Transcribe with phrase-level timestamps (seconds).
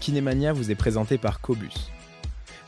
[0.00, 1.90] Kinemania vous est présenté par Cobus.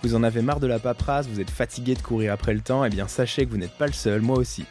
[0.03, 2.85] Vous en avez marre de la paperasse, vous êtes fatigué de courir après le temps,
[2.85, 4.65] et eh bien sachez que vous n'êtes pas le seul, moi aussi.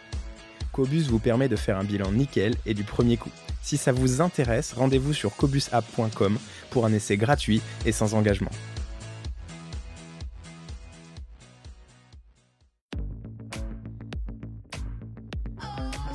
[0.72, 3.32] Cobus vous permet de faire un bilan nickel et du premier coup.
[3.62, 6.38] Si ça vous intéresse, rendez-vous sur cobusapp.com
[6.70, 8.52] pour un essai gratuit et sans engagement.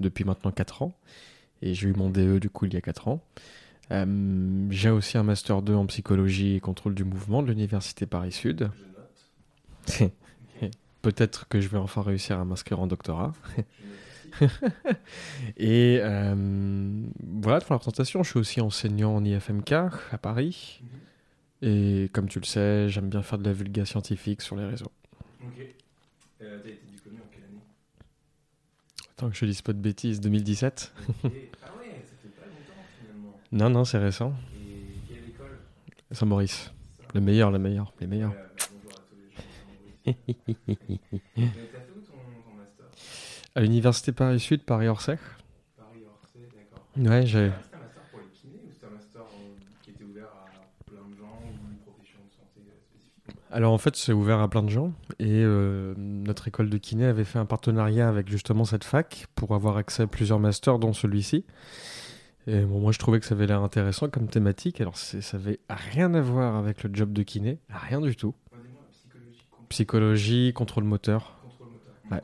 [0.00, 0.94] depuis maintenant 4 ans.
[1.62, 3.22] Et j'ai eu mon DE du coup il y a 4 ans.
[3.90, 8.32] Euh, j'ai aussi un master 2 en psychologie et contrôle du mouvement de l'université Paris
[8.32, 8.70] Sud.
[11.02, 13.32] Peut-être que je vais enfin réussir à m'inscrire en doctorat.
[15.56, 20.80] et euh, voilà, pour la présentation, je suis aussi enseignant en IFMK à Paris.
[20.80, 20.88] Mhm.
[21.62, 24.90] Et comme tu le sais, j'aime bien faire de la vulga scientifique sur les réseaux.
[25.42, 25.60] Ok.
[26.40, 27.60] Euh, T'as été diplômé en quelle année
[29.22, 30.92] Tant que je dise pas de bêtises, 2017.
[30.96, 31.30] ah ouais, ça
[32.20, 33.38] fait pas longtemps finalement.
[33.52, 34.34] Non, non, c'est récent.
[34.52, 35.60] Et quelle école?
[36.10, 36.72] Saint-Maurice.
[37.14, 38.32] Le meilleur, le meilleur, les meilleurs.
[38.34, 39.44] bonjour à tous les gens de
[41.36, 41.54] Saint-Maurice.
[43.54, 45.16] À l'université Paris-Sud, Paris-Orsay.
[45.76, 46.84] Paris-Orsay, d'accord.
[46.96, 47.52] Ouais, j'ai.
[47.62, 50.46] C'était un master pour les kinés ou c'était un master euh, qui était ouvert à
[50.84, 54.40] plein de gens ou une profession de santé euh, spécifique Alors en fait, c'est ouvert
[54.40, 58.30] à plein de gens et euh, notre école de kiné avait fait un partenariat avec
[58.30, 61.44] justement cette fac pour avoir accès à plusieurs masters, dont celui-ci.
[62.46, 64.80] Et bon, moi, je trouvais que ça avait l'air intéressant comme thématique.
[64.80, 68.34] Alors, ça avait rien à voir avec le job de kiné, rien du tout.
[69.68, 71.36] Psychologie, contrôle moteur.
[72.10, 72.22] Ouais.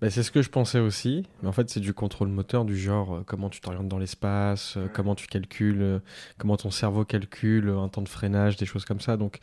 [0.00, 2.76] Bah, c'est ce que je pensais aussi, mais en fait c'est du contrôle moteur du
[2.76, 6.02] genre euh, comment tu t'orientes dans l'espace, euh, comment tu calcules,
[6.36, 9.16] comment ton cerveau calcule un temps de freinage, des choses comme ça.
[9.16, 9.40] Donc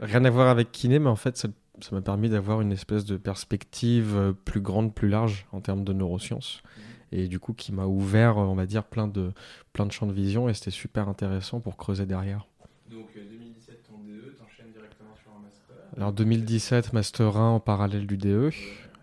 [0.00, 1.48] rien à voir avec kiné, mais en fait ça
[1.92, 6.62] m'a permis d'avoir une espèce de perspective plus grande, plus large en termes de neurosciences.
[6.76, 6.82] Mhm.
[7.20, 9.32] Et du coup qui m'a ouvert, on va dire, plein de,
[9.72, 12.46] plein de champs de vision et c'était super intéressant pour creuser derrière.
[12.90, 15.76] Donc 2017 ton DE, t'enchaînes directement sur un master?
[15.96, 18.50] Alors 2017 master 1 en parallèle du DE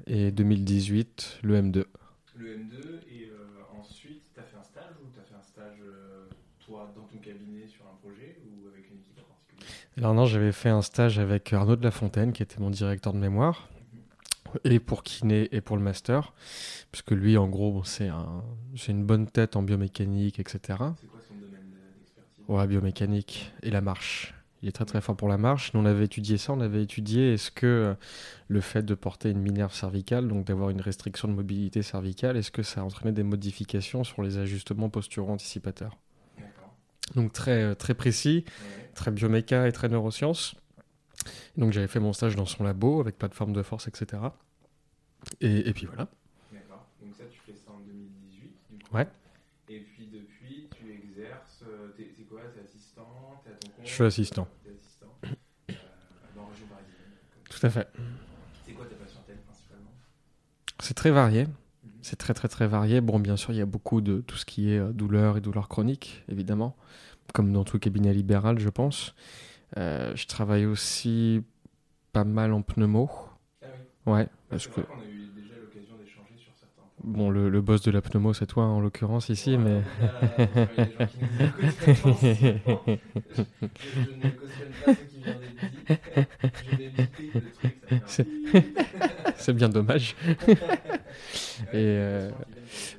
[0.08, 1.86] et 2018, le M2.
[2.36, 5.42] Le M2, et euh, ensuite, tu as fait un stage ou tu as fait un
[5.42, 6.26] stage, euh,
[6.66, 9.66] toi, dans ton cabinet sur un projet ou avec une équipe en particulier
[9.98, 13.14] Alors non, j'avais fait un stage avec Arnaud de la Fontaine, qui était mon directeur
[13.14, 13.70] de mémoire,
[14.66, 16.34] et pour kiné et pour le master,
[16.92, 18.44] puisque lui, en gros, c'est un,
[18.90, 20.60] une bonne tête en biomécanique, etc.
[20.60, 22.44] C'est quoi son domaine d'expertise?
[22.50, 24.34] Ouais, biomécanique et la marche.
[24.62, 25.74] Il est très très fort pour la marche.
[25.74, 27.96] Nous, on avait étudié ça, on avait étudié est-ce que
[28.50, 32.52] le fait de porter une minerve cervicale, donc d'avoir une restriction de mobilité cervicale, est-ce
[32.52, 35.98] que ça entraînait des modifications sur les ajustements posturaux anticipateurs?
[37.14, 38.46] Donc très, euh, très précis,
[38.96, 40.56] très bioméca et très neurosciences.
[41.56, 44.22] Donc j'avais fait mon stage dans son labo avec plateforme de force, etc.
[45.40, 46.08] Et, et puis voilà.
[46.52, 46.88] D'accord.
[47.02, 48.96] Donc ça, tu fais ça en 2018 du coup.
[48.96, 49.08] Ouais.
[49.70, 51.64] Et puis depuis, tu exerces.
[51.68, 52.42] Euh, t'es quoi?
[52.54, 53.42] T'es assistant?
[53.44, 53.86] T'es à ton compte?
[53.86, 54.48] Je suis assistant.
[57.50, 57.88] Tout à fait.
[58.66, 59.92] C'est quoi ta passion principalement?
[60.80, 61.48] C'est très varié.
[62.06, 63.02] C'est très très très varié.
[63.02, 65.42] Bon, bien sûr, il y a beaucoup de tout ce qui est euh, douleur et
[65.42, 66.76] douleur chronique, évidemment,
[67.34, 69.16] comme dans tout cabinet libéral, je pense.
[69.78, 71.42] Euh, je travaille aussi
[72.14, 73.10] pas mal en pneumo.
[73.64, 73.66] Ah
[74.06, 74.14] oui.
[74.14, 74.82] Ouais, parce que.
[74.82, 76.84] On a eu déjà l'occasion d'échanger sur certains.
[77.06, 79.82] Bon, le, le, boss de la pneumo, c'est toi en l'occurrence ici, mais.
[89.38, 90.16] C'est bien dommage.
[91.72, 92.30] Et euh,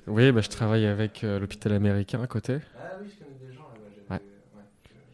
[0.07, 2.59] oui, bah, je travaille avec euh, l'hôpital américain à côté.
[2.79, 3.69] Ah oui, je connais des gens
[4.09, 4.23] là-bas.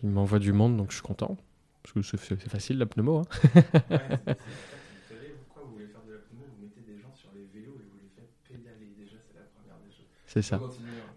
[0.03, 1.37] Il m'envoie du monde, donc je suis content.
[1.83, 3.21] Parce que c'est facile la pneumo.
[3.21, 3.25] Hein.
[3.55, 3.63] pourquoi
[5.65, 7.99] vous voulez faire de la pneumo Vous mettez des gens sur les vélos et vous
[8.03, 8.93] les faites pédaler.
[8.99, 9.17] Déjà,
[10.33, 10.61] c'est ça.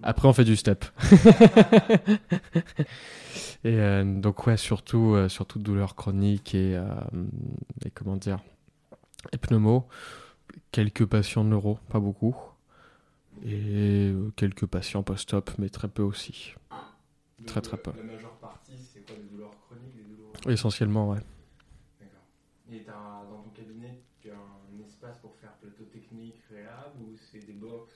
[0.03, 0.85] Après, on fait du step.
[3.63, 6.85] et euh, donc, ouais, surtout, euh, surtout douleur chronique et, euh,
[7.85, 8.39] et comment dire,
[9.31, 9.87] et pneumo.
[10.71, 12.35] Quelques patients neuro, pas beaucoup.
[13.43, 16.53] Et euh, quelques patients post-op, mais très peu aussi.
[17.45, 17.91] Très, très peu.
[17.97, 20.31] La majeure partie, c'est quoi Des douleurs chroniques des douleurs...
[20.47, 21.19] Essentiellement, ouais.
[21.99, 22.25] D'accord.
[22.71, 27.15] Et un- dans ton cabinet, tu as un espace pour faire plateau technique, réhab ou
[27.31, 27.91] c'est des box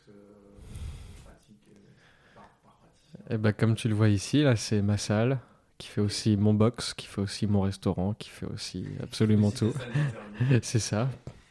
[1.30, 1.94] pratiques euh,
[2.34, 5.40] par, par praticien Et bah, comme tu le vois ici, là, c'est ma salle,
[5.78, 9.74] qui fait aussi mon box, qui fait aussi mon restaurant, qui fait aussi absolument tout.
[10.62, 11.10] C'est ça.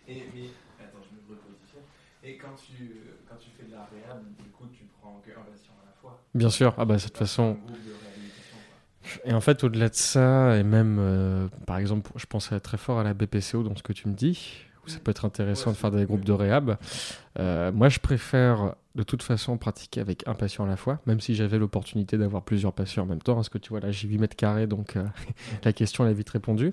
[0.09, 0.33] Et,
[0.79, 1.85] mais, attends, je me repositionne.
[2.23, 5.43] Et quand tu, euh, quand tu fais de la réhab, du coup, tu prends qu'un
[5.43, 6.23] patient à la fois?
[6.35, 6.75] Bien sûr.
[6.79, 7.59] Ah bah, de toute façon.
[9.25, 12.99] Et en fait, au-delà de ça, et même, euh, par exemple, je pensais très fort
[13.01, 15.91] à la BPCO dans ce que tu me dis, ça peut être intéressant de faire
[15.91, 16.77] des groupes de réhab.
[17.39, 21.21] Euh, moi, je préfère de toute façon pratiquer avec un patient à la fois, même
[21.21, 23.35] si j'avais l'opportunité d'avoir plusieurs patients en même temps.
[23.35, 25.05] Parce que tu vois, là, j'ai 8 mètres carrés, donc euh,
[25.65, 26.73] la question, elle est vite répondue.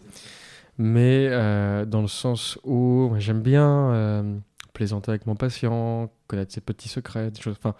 [0.77, 4.25] Mais euh, dans le sens où j'aime bien
[4.73, 7.75] plaisanter avec mon patient, connaître ses petits secrets, des choses, enfin,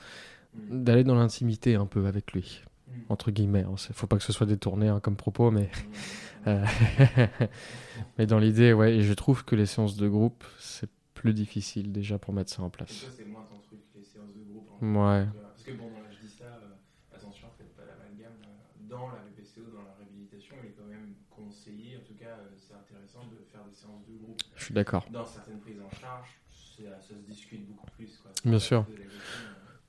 [0.70, 2.62] d'aller dans l'intimité un peu avec lui
[2.96, 3.02] Mm.
[3.10, 3.66] entre guillemets.
[3.90, 5.94] Il faut pas que ce soit détourné hein, comme propos, mais, Mm.
[8.18, 11.92] mais dans l'idée, ouais, et je trouve que les séances de groupe, c'est plus difficile
[11.92, 13.02] déjà pour mettre ça en Et place.
[13.02, 14.70] toi, c'est moins ton truc, les séances de groupe.
[14.82, 15.26] en Ouais.
[15.52, 18.34] Parce que bon, là, je dis ça, euh, attention, faites pas l'amalgame.
[18.46, 22.38] euh, dans la VPCO, dans la réhabilitation, il est quand même conseillé, en tout cas,
[22.38, 24.42] euh, c'est intéressant de faire des séances de groupe.
[24.56, 25.06] Je suis d'accord.
[25.12, 28.18] Dans certaines prises en charge, ça se discute beaucoup plus.
[28.22, 28.32] Quoi.
[28.44, 28.86] Bien sûr.
[28.86, 29.05] de euh,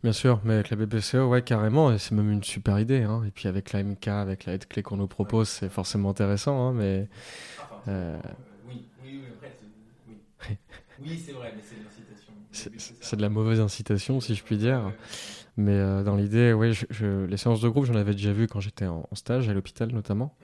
[0.06, 3.02] Bien sûr, mais avec la BPCO, ouais, carrément, et c'est même une super idée.
[3.02, 3.24] hein.
[3.26, 6.68] Et puis avec la MK, avec la aide clé qu'on nous propose, c'est forcément intéressant.
[6.68, 7.08] hein, mais
[7.88, 8.16] Euh.
[8.16, 8.20] euh,
[8.68, 10.18] oui, oui, oui, après, c'est- oui.
[11.00, 12.34] Oui, c'est vrai, mais c'est de l'incitation.
[13.00, 14.92] c'est- de la mauvaise incitation, si je puis dire.
[15.56, 18.46] Mais euh, dans l'idée, ouais, je, je- les séances de groupe, j'en avais déjà vu
[18.48, 20.36] quand j'étais en, en stage à l'hôpital notamment.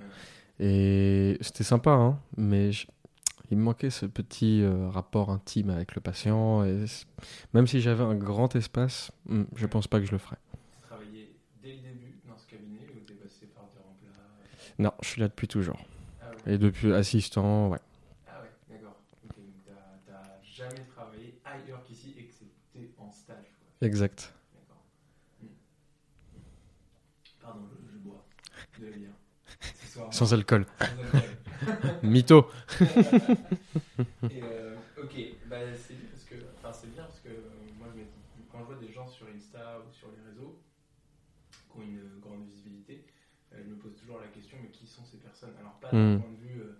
[0.61, 2.87] Et c'était sympa, hein, mais je-
[3.53, 6.65] il me manquait ce petit euh, rapport intime avec le patient.
[6.65, 6.85] Et
[7.55, 10.39] même si j'avais un grand espace, hmm, je pense pas que je le ferais.
[10.53, 11.31] Tu travaillais
[11.63, 14.23] dès le début dans ce cabinet ou t'es passé par des remplats
[14.79, 15.79] Non, je suis là depuis toujours.
[16.47, 17.79] Ah Et depuis assistant, ouais.
[18.27, 18.97] ah ouais d'accord.
[19.25, 23.55] Ok, donc t'as- jamais travaillé ailleurs qu'ici excepté en stage.
[23.59, 23.87] Quoi.
[23.87, 24.35] Exact.
[24.55, 24.85] D'accord.
[25.43, 25.47] Hmm.
[27.41, 28.27] Pardon, je, je bois
[28.79, 29.15] de la bière.
[29.85, 30.07] Ce soir.
[30.11, 30.67] Sans alcool.
[30.79, 31.42] Sans alcool.
[32.03, 32.49] Mytho.
[34.31, 35.14] Et, euh, ok,
[35.47, 37.43] bah, c'est bien parce que, enfin, c'est bien parce que euh,
[37.79, 38.03] moi, je
[38.50, 40.61] quand je vois des gens sur Insta ou sur les réseaux
[41.70, 43.06] qui ont une grande visibilité,
[43.53, 45.55] euh, je me pose toujours la question, mais qui sont ces personnes?
[45.59, 46.20] Alors pas d'un Mm.
[46.20, 46.79] point de vue euh,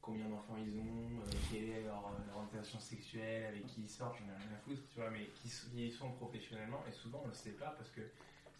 [0.00, 4.16] combien d'enfants ils ont, euh, quelle est leur, leur orientation sexuelle, avec qui ils sortent,
[4.18, 7.28] j'en ai rien à foutre, tu vois, mais qui, ils sont professionnellement, et souvent on
[7.28, 8.02] le sait pas parce que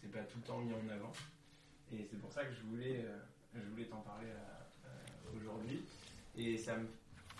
[0.01, 1.11] c'est pas tout le temps mis en avant.
[1.91, 3.19] Et c'est pour ça que je voulais, euh,
[3.55, 4.27] je voulais t'en parler
[5.35, 5.85] aujourd'hui.
[6.35, 6.87] Et ça me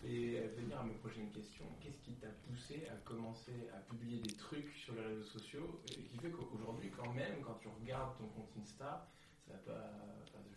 [0.01, 1.65] fait venir à ma prochaine question.
[1.81, 6.01] Qu'est-ce qui t'a poussé à commencer à publier des trucs sur les réseaux sociaux et
[6.03, 9.07] qui fait qu'aujourd'hui, quand même, quand tu regardes ton compte Insta,
[9.47, 9.91] ça va pas,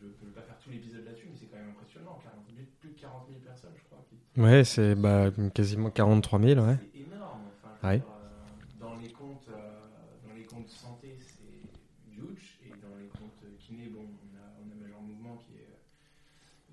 [0.01, 2.21] je ne peux pas faire tout l'épisode là-dessus, mais c'est quand même impressionnant.
[2.23, 2.45] 40
[2.81, 4.05] plus de 40 000 personnes, je crois.
[4.09, 4.41] Qui...
[4.41, 6.77] Ouais, c'est bah, quasiment 43 000, ouais.
[6.93, 7.41] C'est énorme.
[7.63, 7.99] Enfin, Ouais.
[7.99, 9.81] dire, euh, dans, les comptes, euh,
[10.27, 12.59] dans les comptes santé, c'est huge.
[12.65, 15.66] Et dans les comptes kiné, bon, on a, on a Major Mouvement qui est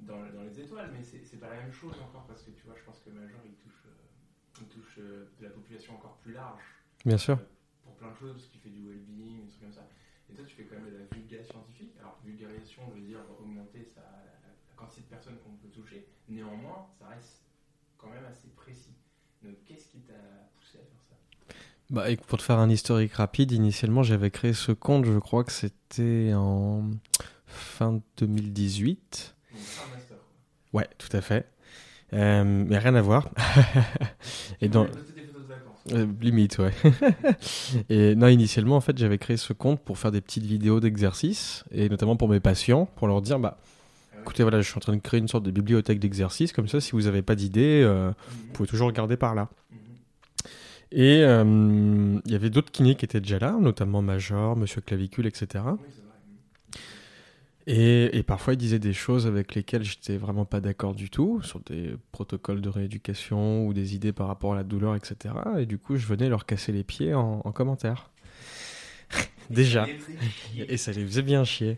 [0.07, 2.75] dans, dans les étoiles, mais c'est pas la même chose encore parce que tu vois,
[2.77, 6.33] je pense que Major il touche, euh, il touche euh, de la population encore plus
[6.33, 6.61] large
[7.05, 7.35] Bien sûr.
[7.35, 7.45] euh,
[7.83, 9.87] pour plein de choses, parce qu'il fait du well-being, des trucs comme ça.
[10.29, 11.93] Et toi, tu fais quand même de la vulgarisation scientifique.
[11.99, 16.07] Alors, vulgarisation veut dire augmenter sa, la, la quantité de personnes qu'on peut toucher.
[16.29, 17.43] Néanmoins, ça reste
[17.97, 18.95] quand même assez précis.
[19.43, 20.13] Donc, qu'est-ce qui t'a
[20.55, 21.15] poussé à faire ça?
[21.89, 25.43] Bah, et pour te faire un historique rapide, initialement, j'avais créé ce compte, je crois
[25.43, 26.89] que c'était en
[27.45, 29.35] fin 2018.
[29.51, 29.91] Donc, un master.
[29.91, 29.92] Quoi.
[30.73, 31.45] Ouais, tout à fait.
[32.13, 33.29] Euh, mais rien à voir.
[34.61, 34.83] et dans...
[34.83, 34.93] Vacances.
[35.93, 36.71] Euh, limite, ouais.
[37.89, 41.63] et non, initialement, en fait, j'avais créé ce compte pour faire des petites vidéos d'exercices,
[41.71, 43.57] et notamment pour mes patients, pour leur dire, bah,
[44.13, 46.67] Ah écoutez, voilà, je suis en train de créer une sorte de bibliothèque d'exercices, comme
[46.67, 48.13] ça, si vous n'avez pas d'idées, euh, Mhm.
[48.47, 49.49] vous pouvez toujours regarder par là.
[49.71, 49.77] Mhm.
[50.93, 55.25] Et euh, il y avait d'autres kinés qui étaient déjà là, notamment Major, Monsieur Clavicule,
[55.25, 55.63] etc.
[55.65, 55.87] Oui.
[57.65, 61.41] Et, et parfois, ils disaient des choses avec lesquelles j'étais vraiment pas d'accord du tout,
[61.43, 65.35] sur des protocoles de rééducation ou des idées par rapport à la douleur, etc.
[65.59, 68.09] Et du coup, je venais leur casser les pieds en, en commentaire.
[69.49, 69.87] Déjà.
[70.67, 71.77] Et ça les faisait bien chier.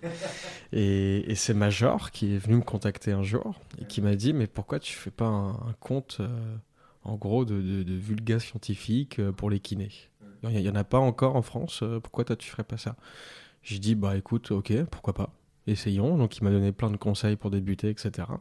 [0.73, 4.33] Et, et c'est Major qui est venu me contacter un jour et qui m'a dit
[4.33, 6.55] Mais pourquoi tu fais pas un, un compte, euh,
[7.03, 9.91] en gros, de, de, de vulga scientifique euh, pour les kinés?
[10.43, 11.81] Il n'y en a pas encore en France.
[11.83, 12.95] euh, Pourquoi toi, tu ferais pas ça?
[13.63, 15.33] J'ai dit, bah écoute, ok, pourquoi pas.
[15.67, 16.17] Essayons.
[16.17, 18.11] Donc, il m'a donné plein de conseils pour débuter, etc.
[18.19, 18.37] En gros,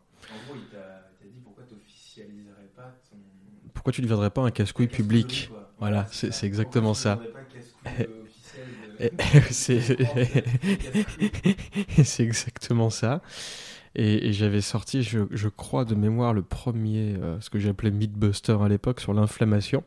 [0.56, 3.16] il t'a dit pourquoi t'officialiserais pas ton.
[3.72, 5.68] Pourquoi tu ne deviendrais pas un casse-couille public quoi.
[5.80, 7.20] Voilà, c'est- exactement ça.
[7.50, 7.58] Tu
[9.00, 9.08] euh,
[12.04, 13.22] c'est exactement ça.
[13.96, 17.90] Et, et j'avais sorti, je, je crois de mémoire, le premier, euh, ce que j'appelais
[17.90, 19.84] Mythbuster à l'époque, sur l'inflammation.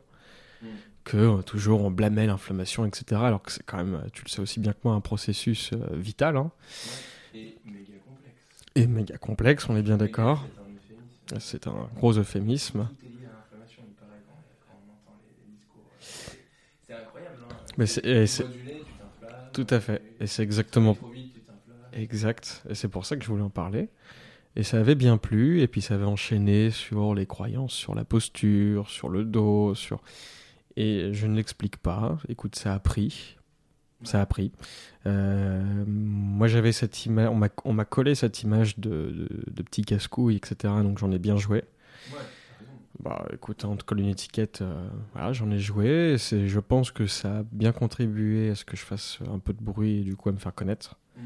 [0.62, 0.66] Mm.
[1.04, 3.20] Que euh, toujours on blâmait l'inflammation, etc.
[3.24, 5.78] Alors que c'est quand même, tu le sais aussi bien que moi, un processus euh,
[5.92, 6.50] vital hein,
[7.34, 8.66] Et méga complexe.
[8.74, 10.46] et méga complexe, on est bien d'accord.
[11.38, 12.88] C'est un un gros euphémisme.
[16.88, 17.36] Incroyable.
[17.50, 17.56] Hein.
[17.76, 18.44] Mais c'est-.
[19.52, 20.02] Tout à fait.
[20.20, 20.96] Et c'est exactement.
[21.92, 22.62] Exact.
[22.68, 23.88] Et c'est pour ça que je voulais en parler.
[24.56, 25.60] Et ça avait bien plu.
[25.60, 30.00] Et puis ça avait enchaîné sur les croyances, sur la posture, sur le dos, sur.
[30.76, 32.18] Et je ne l'explique pas.
[32.28, 33.37] Écoute, ça a pris.
[34.04, 34.52] Ça a pris.
[35.06, 37.28] Euh, moi, j'avais cette image.
[37.64, 40.72] On m'a- collé cette image de, de, de petit casse-couille, etc.
[40.82, 41.64] Donc j'en ai bien joué.
[42.12, 42.18] Ouais.
[43.00, 46.16] Bah écoute, on te colle une étiquette, euh, voilà, j'en ai joué.
[46.18, 49.52] c'est- Je pense que ça a bien contribué à ce que je fasse un peu
[49.52, 50.96] de bruit et du coup à me faire connaître.
[51.16, 51.20] Mm.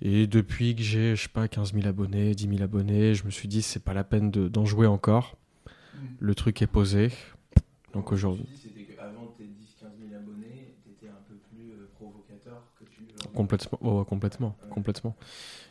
[0.00, 3.30] Et depuis que j'ai, je sais pas, 15 000 abonnés, 10 000 abonnés, je me
[3.30, 5.36] suis dit c'est pas la peine de- d'en jouer encore.
[5.66, 5.98] Mm.
[6.20, 7.10] Le truc est posé.
[7.92, 11.88] Donc aujourd'hui, tu dis, c'était qu'avant tes 10-15 000 abonnés, t'étais un peu plus euh,
[11.96, 15.16] provocateur que tu l'es complètement, oh, complètement, complètement.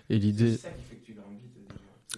[0.10, 1.58] Et C'est l'idée, ça qui fait que tu grimmes vite.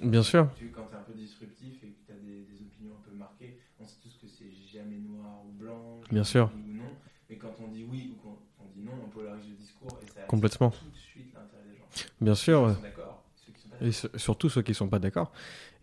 [0.03, 0.50] Bien sûr.
[0.55, 3.01] Tu, quand tu es un peu disruptif et que tu as des, des opinions un
[3.09, 6.50] peu marquées, on sait tous que c'est jamais noir ou blanc, Bien sûr.
[6.51, 6.98] ou non.
[7.29, 10.07] Mais quand on dit oui ou quand on dit non, on polarise le discours et
[10.07, 10.74] ça Complètement.
[10.79, 11.86] tout de suite l'intérêt des gens.
[12.21, 12.59] bien sûr.
[12.62, 12.74] Ceux ouais.
[12.74, 15.31] qui sont d'accord, ceux qui sont pas Et su- surtout ceux qui sont pas d'accord.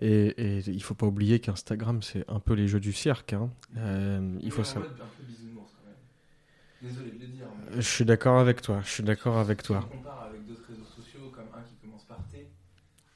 [0.00, 3.32] Et, et il faut pas oublier qu'Instagram c'est un peu les jeux du cirque.
[3.32, 3.50] hein.
[3.76, 4.86] Euh, il faut un peu même.
[6.82, 7.46] Désolé de le dire.
[7.70, 8.80] mais- Je suis d'accord avec toi.
[8.84, 9.84] Je suis d'accord avec Si toi.
[9.92, 12.46] on compare avec d'autres réseaux sociaux comme un qui commence par T,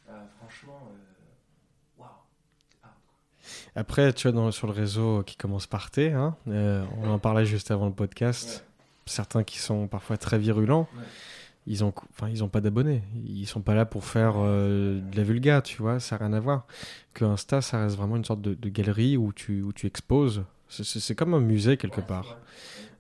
[0.09, 2.09] euh, franchement, euh, waouh,
[2.81, 2.91] quoi.
[3.77, 7.19] Après, tu vois, dans, sur le réseau qui commence par T, hein, euh, on en
[7.19, 8.65] parlait juste avant le podcast.
[9.07, 11.03] Certains qui sont parfois très virulents, Ouais.
[11.67, 13.03] ils ont, enfin, ils ont pas d'abonnés.
[13.27, 15.99] Ils sont pas là pour faire euh, de la vulga, tu vois.
[16.01, 16.67] Ça n'a rien à voir.
[17.13, 20.45] Que Insta, ça reste vraiment une sorte de, de galerie où tu, où tu exposes.
[20.69, 22.39] C'est- comme un musée quelque Ouais, part.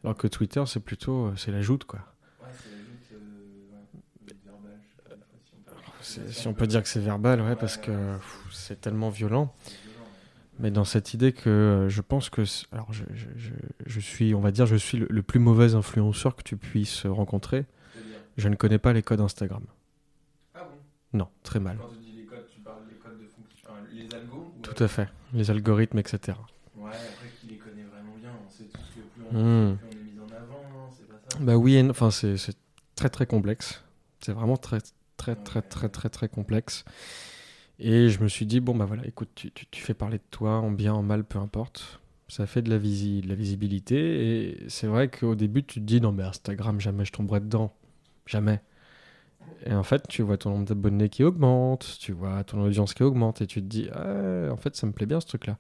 [0.04, 2.00] Alors que Twitter, c'est plutôt, euh, c'est la joute, quoi.
[2.42, 5.80] Ouais, c'est la lutte euh, ouais, verbale, je sais pas des fois, si on peut-
[6.00, 9.10] C'est- Si on peut dire que c'est verbal, ouais, Ouais, parce que pff, c'est tellement
[9.10, 9.54] violent.
[9.64, 10.58] c'est violent, ouais.
[10.60, 12.42] Mais dans cette idée que euh, je pense que.
[12.72, 13.52] Alors, je, je- je-
[13.86, 17.04] je suis, on va dire, je suis le, le plus mauvais influenceur que tu puisses
[17.06, 17.66] rencontrer.
[18.38, 19.64] Je ne connais pas les codes Instagram.
[20.54, 21.76] Ah bon Non, très mal.
[21.76, 24.60] Quand tu dis les codes, tu parles des codes de fonction, enfin, les algos ou
[24.62, 25.08] Tout à fait.
[25.34, 26.38] Les algorithmes, etc.
[26.76, 29.34] Ouais, après qui les connaît vraiment bien, on sait tous que plus on,
[29.72, 29.76] Hmm.
[29.76, 32.36] plus on est mis en avant, non C'est pas ça Bah oui, enfin, c'est
[32.96, 33.82] très très complexe.
[34.20, 34.78] C'est vraiment très
[35.16, 36.84] très très très très très complexe.
[37.78, 40.22] Et je me suis dit, bon, bah voilà, écoute, tu, tu- tu fais parler de
[40.30, 42.00] toi, en bien, en mal, peu importe.
[42.28, 44.50] Ça fait de la, visi de la visibilité.
[44.50, 47.72] Et c'est vrai qu'au début, tu te dis, non, mais Instagram, jamais je tomberai dedans.
[48.26, 48.60] Jamais.
[49.66, 53.02] Et en fait, tu vois ton nombre d'abonnés qui augmente, tu vois ton audience qui
[53.02, 55.58] augmente, et tu te dis, ah, en fait, ça me plaît bien ce truc-là.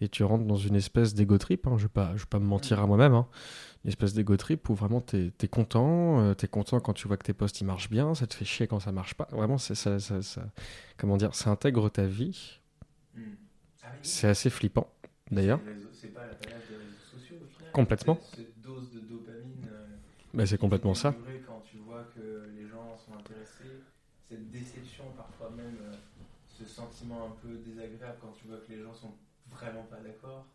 [0.00, 2.28] Et tu rentres dans une espèce d'égo trip, hein, je ne vais, pas- je vais
[2.30, 3.26] pas me mentir à moi-même, hein.
[3.84, 7.08] Une espèce d'égo trip où vraiment tu es, content, euh, tu es content quand tu
[7.08, 9.28] vois que tes posts ils marchent bien, ça te fait chier quand ça marche pas.
[9.32, 10.42] Vraiment, ça, ça, ça-
[10.98, 12.60] comment dire, ça intègre ta vie.
[13.14, 13.20] Hmm.
[13.84, 14.92] Ah oui, C'est assez flippant,
[15.30, 15.60] d'ailleurs.
[16.00, 18.20] c'est pas la palette des réseaux sociaux au final Complètement.
[18.34, 19.64] Cette, dose de dopamine.
[19.64, 19.96] euh,
[20.34, 21.14] Bah, c'est complètement ça.
[21.46, 23.82] Quand tu vois que les gens sont intéressés,
[24.28, 25.96] cette déception, parfois même euh,
[26.58, 29.14] ce sentiment un peu désagréable quand tu vois que les gens sont
[29.50, 30.48] vraiment pas d'accord.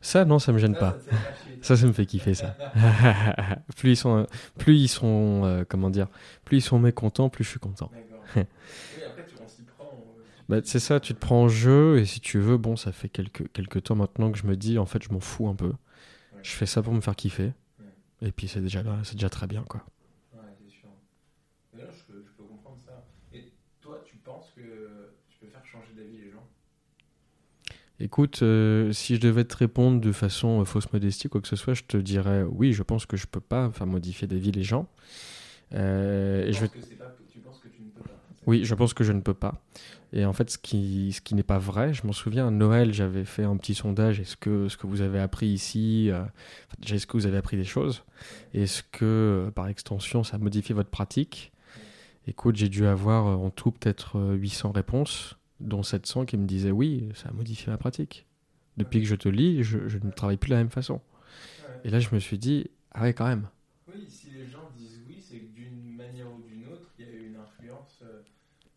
[0.00, 0.98] Ça, non, ça me gêne Ça, pas.
[1.10, 1.16] ça.
[1.60, 2.56] Ça, ça me fait kiffer ça.
[3.76, 4.26] plus ils sont,
[4.58, 6.08] plus ils sont, euh, comment dire,
[6.44, 7.92] plus ils sont mécontents, plus je suis content.
[8.26, 8.44] D'accord.
[8.90, 10.04] oui, après, tu, on s'y prend.
[10.08, 12.92] euh, Bah, c'est ça, tu te prends en jeu et si tu veux, bon, ça
[12.92, 15.54] fait quelques, quelques temps maintenant que je me dis, en fait, je m'en fous un
[15.54, 15.72] peu.
[16.42, 17.52] Je fais ça pour me faire kiffer.
[18.22, 19.84] Et puis c'est déjà là, c'est déjà très bien, quoi.
[20.32, 20.88] Ouais, c'est sûr.
[21.72, 23.06] Mais là, je, peux- je peux comprendre ça.
[23.32, 26.48] Et toi, tu penses que tu peux faire changer d'avis les gens
[28.00, 31.56] Écoute, euh, si je devais te répondre de façon euh, fausse modestie, quoi que ce
[31.56, 34.64] soit, je te dirais oui, je pense que je peux pas faire modifier d'avis les
[34.64, 34.88] gens.
[35.74, 38.02] Euh, et tu je vais penses, que c'est pas, tu penses que tu ne peux
[38.02, 39.62] pas c'est ça Oui, je pense que je ne peux pas.
[40.12, 42.92] Et en fait, ce qui, ce qui n'est pas vrai, je m'en souviens, à Noël,
[42.92, 44.20] j'avais fait un petit sondage.
[44.20, 46.22] Est-ce que ce que vous avez appris ici, euh,
[46.80, 48.04] déjà, est-ce que vous avez appris des choses?
[48.52, 51.52] Est-ce que, par extension, ça a modifié votre pratique?
[52.26, 56.70] Écoute, j'ai dû avoir en tout peut-être euh, 800 réponses, dont 700 qui me disaient
[56.72, 58.26] oui, ça a modifié ma pratique.
[58.76, 61.00] Depuis que je te lis, je, je ne travaille plus de la même façon.
[61.84, 63.48] Et là, je me suis dit, Ah ouais, quand même.
[63.86, 67.08] Oui, si les gens disent oui, c'est que d'une manière ou d'une autre, il y
[67.08, 68.22] a eu une influence euh,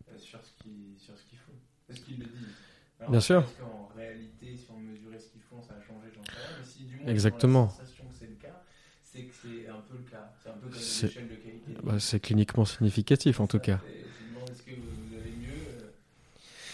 [0.08, 1.58] euh, sur ce qu'ils qu'ils font.
[1.86, 2.56] Parce qu'ils le disent.
[3.00, 3.44] Alors, Bien sûr.
[3.44, 6.52] Est-ce qu'en réalité, si on mesurait ce qu'ils font, ça a changé, j'en sais rien.
[6.56, 7.32] Mais si du moins Exactement.
[7.60, 8.56] ils ont la sensation que c'est le cas,
[9.02, 10.34] c'est que c'est un peu le cas.
[10.42, 11.82] C'est un peu comme l'échelle de qualité.
[11.82, 13.82] Bah, c'est cliniquement significatif en tout cas.
[13.98, 15.90] Et tu te demandes est-ce que vous avez mieux euh,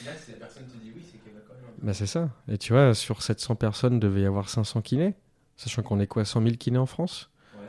[0.00, 1.64] Là, si la personne te dit oui, c'est qu'elle va quand même.
[1.64, 2.30] un peu- Bah, c'est ça.
[2.48, 5.14] Et tu vois, sur 700 personnes, devait y avoir 500 kinés.
[5.56, 7.30] Sachant qu'on est quoi, 100 000 kinés en France?
[7.56, 7.66] Ouais.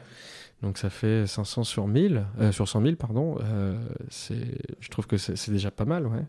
[0.61, 3.37] Donc ça fait 500 sur 1000, euh, sur 100 000, pardon.
[3.41, 3.77] Euh,
[4.09, 6.25] c'est, je trouve que c'est déjà pas mal, ouais.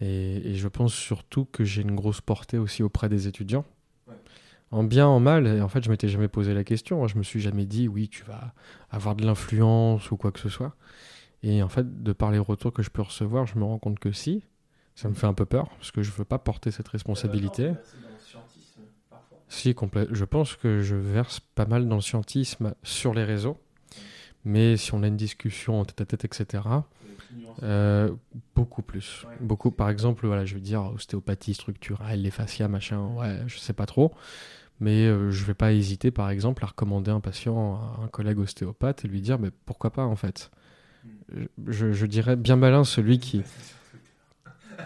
[0.00, 3.64] Et, et je pense surtout que j'ai une grosse portée aussi auprès des étudiants.
[4.08, 4.14] Ouais.
[4.72, 7.06] En bien, en mal, et en fait, je m'étais jamais posé la question.
[7.06, 8.52] Je me suis jamais dit, oui, tu vas
[8.90, 10.74] avoir de l'influence ou quoi que ce soit.
[11.42, 13.98] Et en fait, de par les retours que je peux recevoir, je me rends compte
[13.98, 14.44] que si,
[14.94, 17.68] ça me fait un peu peur, parce que je veux pas porter cette responsabilité.
[17.68, 17.74] Euh.
[19.48, 23.58] Si, complè- je pense que je verse pas mal dans le scientisme sur les réseaux.
[24.44, 26.64] Mais si on a une discussion en tête à tête, etc.,
[27.32, 27.60] nuancé.
[27.64, 28.10] euh,
[28.56, 29.24] beaucoup plus.
[29.24, 29.36] Ouais.
[29.40, 33.72] Beaucoup, par exemple, voilà, je veux dire ostéopathie structurelle, les fascias, machin, ouais, je sais
[33.74, 34.12] pas trop.
[34.80, 38.38] Mais euh, je vais pas hésiter, par exemple, à recommander un patient à un collègue
[38.40, 40.50] ostéopathe et lui dire, mais pourquoi pas, en fait?
[41.66, 43.44] Je, je dirais bien malin celui qui.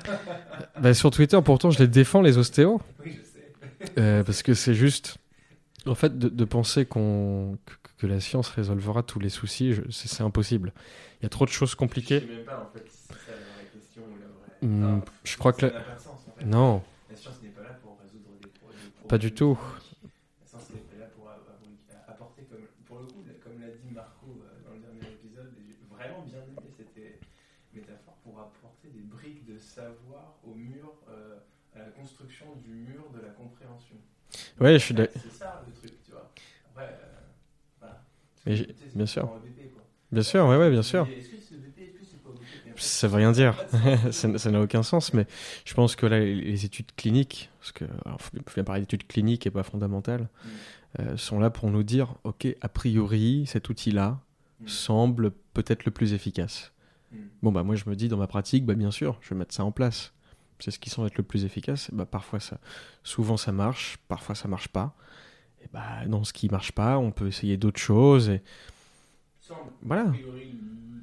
[0.78, 2.80] Bah, sur Twitter, pourtant, je les défends, les ostéos.
[3.04, 3.52] Oui, je sais.
[3.98, 5.18] Euh, parce que c'est juste,
[5.86, 7.58] en fait, de, de penser qu'on
[7.98, 10.72] que, la science résolvera tous les soucis, je- c'est impossible.
[11.20, 12.20] Il y a trop de choses Je compliquées.
[12.20, 14.66] sais même pas en fait si c'est la vraie question ou la vraie.
[14.68, 16.44] Hmm, Enfin, je crois que la- sens en fait.
[16.44, 18.80] Non, La science n'est pas là pour résoudre des problèmes.
[19.08, 19.56] Pas du tout.
[19.56, 20.12] techniques.
[20.42, 23.92] La science n'est là pour a- a- apporter, comme, pour le coup, comme l'a dit
[23.94, 27.16] Marco euh, dans le dernier épisode, et j'ai vraiment bien aimé cette euh,
[27.72, 31.38] métaphore, pour apporter des briques de savoir au mur, euh,
[31.74, 33.96] à la construction du mur de la compréhension.
[34.64, 35.23] Ouais, je suis d'accord.
[35.23, 36.30] C'est ça le truc, tu vois.
[36.71, 37.18] Après, euh,
[37.80, 37.97] voilà.
[38.47, 39.30] Mais Tu sais, bien sûr.
[39.30, 39.42] quoi.
[40.12, 41.11] Bien sûr, ouais, ouais, bien sûr.
[41.21, 43.33] Est-ce que c'est EVP, est-ce que c'est pas EVP Mais en fait, Ça veut rien
[43.33, 43.66] dire.
[44.12, 45.26] ça n'a aucun sens, mais
[45.64, 49.46] je pense que là, les- études cliniques, parce que alors, faut bien parler d'études cliniques
[49.46, 50.48] et pas fondamentales, Mm.
[51.00, 54.20] euh, sont là pour nous dire, ok, a priori, cet outil-là
[54.61, 54.68] Mm.
[54.68, 56.72] semble peut-être le plus efficace.
[57.12, 57.16] Mm.
[57.42, 59.55] Bon, bah moi je me dis dans ma pratique, bah bien sûr, je vais mettre
[59.55, 60.12] ça en place.
[60.60, 61.88] C'est ce qui semble être le plus efficace.
[61.90, 62.58] Et bah parfois ça,
[63.02, 64.94] souvent ça marche, parfois ça marche pas.
[65.64, 68.28] Et bah dans ce qui marche pas, on peut essayer d'autres choses.
[68.30, 68.42] Et
[69.40, 70.16] semble Voilà.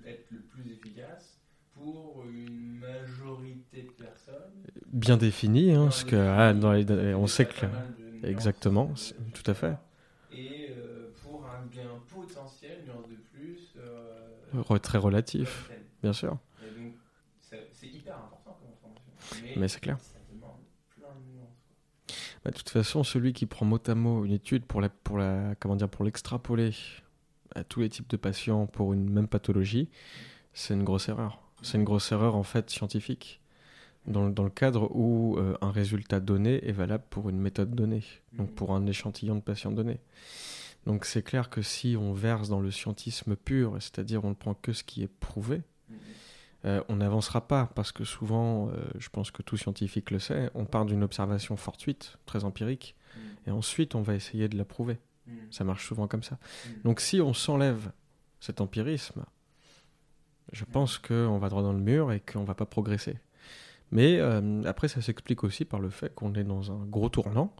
[0.06, 1.40] être le plus efficace
[1.74, 4.52] pour une majorité de personnes.
[4.92, 7.66] bien défini, hein, parce que ah, dans les- on sait que
[8.24, 9.78] exactement, de- tout à fait.
[10.34, 15.72] Et euh, pour un gain potentiel, nuance de plus, euh, très relatif,
[16.04, 16.38] bien sûr.
[16.62, 16.96] Et donc,
[17.50, 19.21] ça- c'est hyper important comme information.
[19.56, 19.98] Mais, c'est clair.
[22.44, 25.18] Bah, de toute façon, celui qui prend mot à mot une étude pour la, pour
[25.18, 26.72] la, comment dire, pour l'extrapoler
[27.56, 29.90] à tous les types de patients pour une même pathologie,
[30.54, 31.42] c'est une grosse erreur.
[31.62, 33.40] C'est une grosse erreur en fait scientifique.
[34.08, 37.76] Dans, le- dans le cadre où euh, un résultat donné est valable pour une méthode
[37.76, 38.02] donnée,
[38.34, 40.00] donc pour un échantillon de patients donné.
[40.88, 44.56] Donc c'est clair que si on verse dans le scientisme pur, c'est-à-dire on ne prend
[44.56, 45.98] que ce qui est prouvé, Mhm.
[46.66, 50.50] Euh, on n'avancera pas parce que souvent, euh, je pense que tout scientifique le sait,
[50.54, 53.22] on part d'une observation fortuite, très empirique, Mhm.
[53.48, 55.00] et ensuite on va essayer de la prouver.
[55.28, 55.34] Mhm.
[55.52, 56.38] Ça marche souvent comme ça.
[56.68, 56.82] Mhm.
[56.84, 57.92] Donc si on s'enlève
[58.40, 59.24] cet empirisme,
[60.54, 63.18] je pense qu'on va droit dans le mur et qu'on va pas progresser.
[63.92, 67.54] Mais euh, après, ça s'explique aussi par le fait qu'on est dans un gros tournant,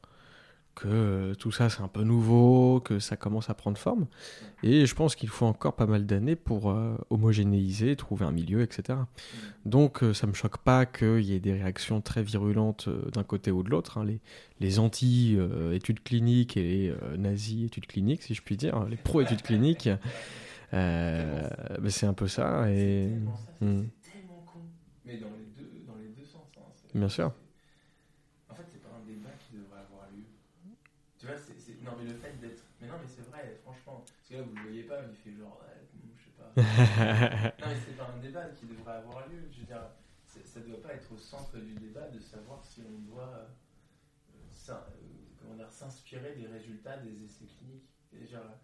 [0.76, 4.08] que euh, tout ça c'est un peu nouveau, que ça commence à prendre forme.
[4.64, 8.62] Et je pense qu'il faut encore pas mal d'années pour euh, homogénéiser, trouver un milieu,
[8.62, 9.00] etc.
[9.66, 13.24] Donc euh, ça me choque pas qu'il y ait des réactions très virulentes euh, d'un
[13.24, 13.98] côté ou de l'autre.
[13.98, 14.06] hein.
[14.06, 14.20] Les,
[14.60, 19.90] les anti-études cliniques et les euh, nazis-études cliniques, si je puis dire, les pro-études cliniques,
[20.74, 22.64] euh, ben, c'est un peu ça.
[22.66, 23.08] C'est Et...
[23.10, 23.88] tellement ça, c'est- Hmm.
[24.02, 24.60] tellement con.
[25.06, 26.48] Mais dans les deux, dans les deux sens.
[26.58, 26.62] hein,
[26.96, 27.32] Bien sûr.
[27.36, 30.24] c'est- En fait, c'est pas un débat qui devrait avoir lieu.
[31.20, 31.60] Tu vois, c'est.
[31.60, 32.64] c'est- Non, mais le fait d'être.
[32.82, 34.04] Mais non, mais c'est vrai, franchement.
[34.06, 35.62] Parce que là, vous le voyez pas, il fait genre.
[35.62, 36.52] ouais, je sais pas.
[37.66, 39.50] non, mais c'est pas un débat qui devrait avoir lieu.
[39.52, 39.84] Je veux dire,
[40.26, 43.34] ça doit pas être au centre du débat de savoir si on doit.
[43.36, 43.46] euh,
[44.70, 47.90] euh, s'inspirer des résultats des essais cliniques.
[48.14, 48.60] Et genre,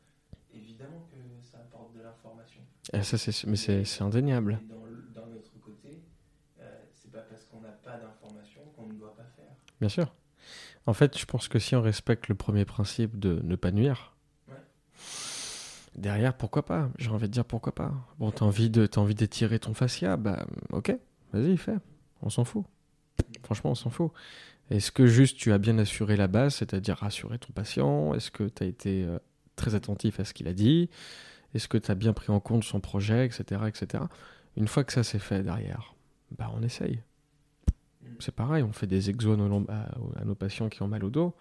[0.54, 2.62] évidemment que ça apporte de l'information.
[2.94, 4.60] Ah, ça, c'est, mais c'est, indéniable.
[4.64, 6.04] Et dans, d'un autre côté,
[6.60, 9.56] euh, c'est pas parce qu'on n'a pas d'informations qu'on ne doit pas faire.
[9.80, 10.14] Bien sûr.
[10.86, 14.17] En fait, je pense que si on respecte le premier principe de ne pas nuire.
[15.98, 16.90] Derrière, pourquoi pas?
[16.98, 17.92] J'ai envie de dire pourquoi pas.
[18.20, 20.18] Bon, t'as envie, de, t'as envie d'étirer ton fascia?
[20.18, 20.96] Bah, ok,
[21.34, 21.78] vas-y, fais.
[22.22, 22.66] On s'en fout.
[23.44, 24.12] Franchement, on s'en fout.
[24.70, 28.14] Est-ce que juste tu as bien assuré la base, c'est-à-dire rassurer ton patient?
[28.14, 29.18] Est-ce que tu as été euh,
[29.56, 30.90] très attentif à ce qu'il a dit?
[31.54, 34.04] Est-ce que tu as bien pris en compte son projet, etc., etc.
[34.58, 35.96] Une fois que ça s'est fait derrière,
[36.38, 37.02] bah on essaye.
[38.20, 41.36] C'est pareil, on fait des nos, à nos patients qui ont mal au dos.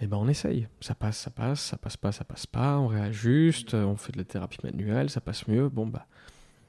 [0.00, 0.68] Et ben on essaye.
[0.80, 4.18] Ça passe, ça passe, ça passe pas, ça passe pas, on réajuste, on fait de
[4.18, 5.68] la thérapie manuelle, ça passe mieux.
[5.68, 6.06] Bon bah.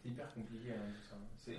[0.04, 1.18] C'est hyper compliqué hein, tout ça.
[1.44, 1.58] C'est,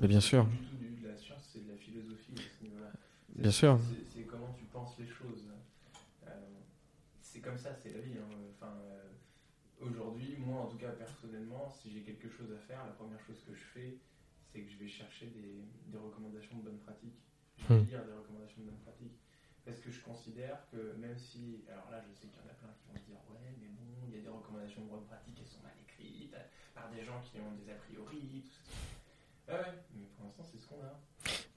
[0.00, 0.44] Mais bien sûr.
[0.44, 2.90] du tout de la science, c'est de la philosophie à ce niveau-là.
[3.36, 3.78] Bien sûr.
[3.90, 5.48] C'est, c'est comment tu penses les choses.
[6.26, 6.30] Euh,
[7.22, 8.18] c'est comme ça, c'est la vie.
[8.18, 8.26] hein.
[8.58, 9.08] Enfin, euh,
[9.80, 13.40] aujourd'hui, moi en tout cas personnellement, si j'ai quelque chose à faire, la première chose
[13.46, 13.98] que je fais,
[14.52, 17.22] c'est que je vais chercher des, des recommandations de bonnes pratiques.
[17.58, 17.86] Je vais Hmm.
[17.86, 19.18] lire des recommandations de bonnes pratiques.
[19.64, 21.64] Parce que je considère que même si.
[21.72, 23.68] Alors là, je sais qu'il y en a plein qui vont se dire Ouais, mais
[23.68, 26.36] bon, il y a des recommandations de bonnes pratiques qui sont mal écrites
[26.74, 28.76] par des gens qui ont des a priori, tout ça.
[29.48, 31.00] Ah ouais, mais pour l'instant, c'est ce qu'on a.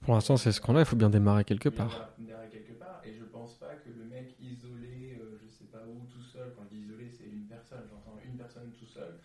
[0.00, 2.08] Pour l'instant, c'est ce qu'on a, il faut bien démarrer quelque part.
[2.18, 5.84] démarrer quelque part, et je pense pas que le mec isolé, euh, je sais pas
[5.86, 9.20] où, tout seul, quand je dis isolé, c'est une personne, j'entends une personne tout seul.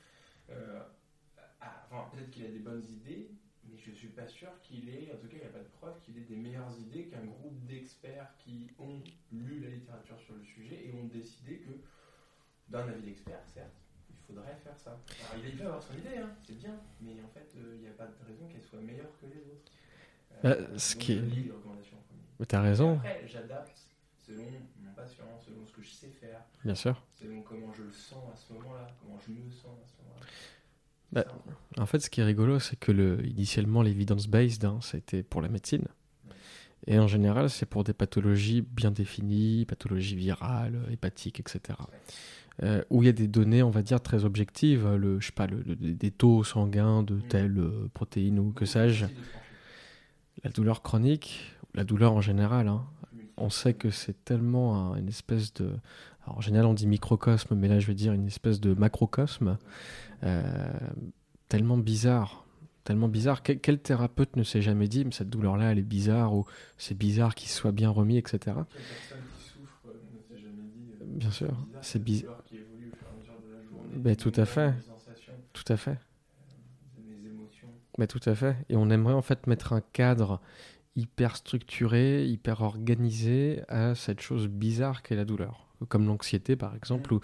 [0.50, 0.82] Euh,
[1.62, 3.32] a- enfin, peut-être qu'il a des bonnes idées,
[3.86, 6.00] je suis pas sûr qu'il ait, en tout cas, il n'y a pas de preuve
[6.02, 10.44] qu'il ait des meilleures idées qu'un groupe d'experts qui ont lu la littérature sur le
[10.44, 11.72] sujet et ont décidé que,
[12.70, 13.76] d'un avis d'expert, certes,
[14.10, 15.00] il faudrait faire ça.
[15.32, 17.88] Alors, il peut avoir son idée, hein, c'est bien, mais en fait, euh, il n'y
[17.88, 19.72] a pas de raison qu'elle soit meilleure que les autres.
[20.42, 22.22] Bah, ce qui je est- lis les recommandations en premier.
[22.40, 24.46] Mais t'as raison, Après, j'adapte selon
[24.82, 27.02] mon patient, selon ce que je sais faire, bien sûr.
[27.14, 30.26] selon comment je le sens à ce moment-là, comment je me sens à ce moment-là.
[31.14, 31.26] Bah,
[31.78, 35.48] En fait, ce qui est rigolo, c'est que le, initialement, l'evidence-based, hein, c'était pour la
[35.50, 35.86] médecine.
[36.86, 41.80] Et en général, c'est pour des pathologies bien définies, pathologies virales, hépatiques, etc.
[42.62, 45.32] Euh, où il y a des données, on va dire, très objectives, le, je sais
[45.32, 49.06] pas, le, le- des taux sanguins de telle euh, protéine ou que sais-je.
[50.44, 52.84] La douleur chronique, la douleur en général, hein,
[53.38, 55.72] on sait que c'est tellement un- une espèce de...
[56.26, 59.58] Alors, en général, on dit microcosme, mais là, je vais dire une espèce de macrocosme,
[60.24, 60.42] euh,
[61.50, 62.46] tellement bizarre.
[62.86, 63.44] Tellement bizarre.
[63.44, 66.46] Quel, quel thérapeute ne s'est jamais dit, mais cette douleur-là, elle est bizarre, ou
[66.78, 68.38] c'est bizarre qu'il soit bien remis, etc.
[68.40, 70.92] Quelle personne qui souffre euh, ne s'est jamais dit.
[71.02, 72.30] euh, Bien sûr, bizarre, c'est bizarre.
[72.32, 73.98] douleur qui évolue au fur et à mesure de la journée.
[73.98, 74.74] Ben, tout à fait.
[75.54, 75.98] Tout à fait.
[77.06, 77.68] mes émotions.
[77.98, 78.56] Mais tout à fait.
[78.70, 80.42] Et on aimerait en fait mettre un cadre
[80.96, 85.63] hyper structuré, hyper organisé à cette chose bizarre qu'est la douleur.
[85.90, 87.20] Comme l'anxiété par exemple, ou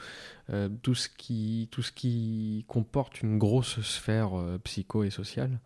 [0.50, 5.60] euh, tout, ce qui, tout ce qui comporte une grosse sphère euh, psycho et sociale.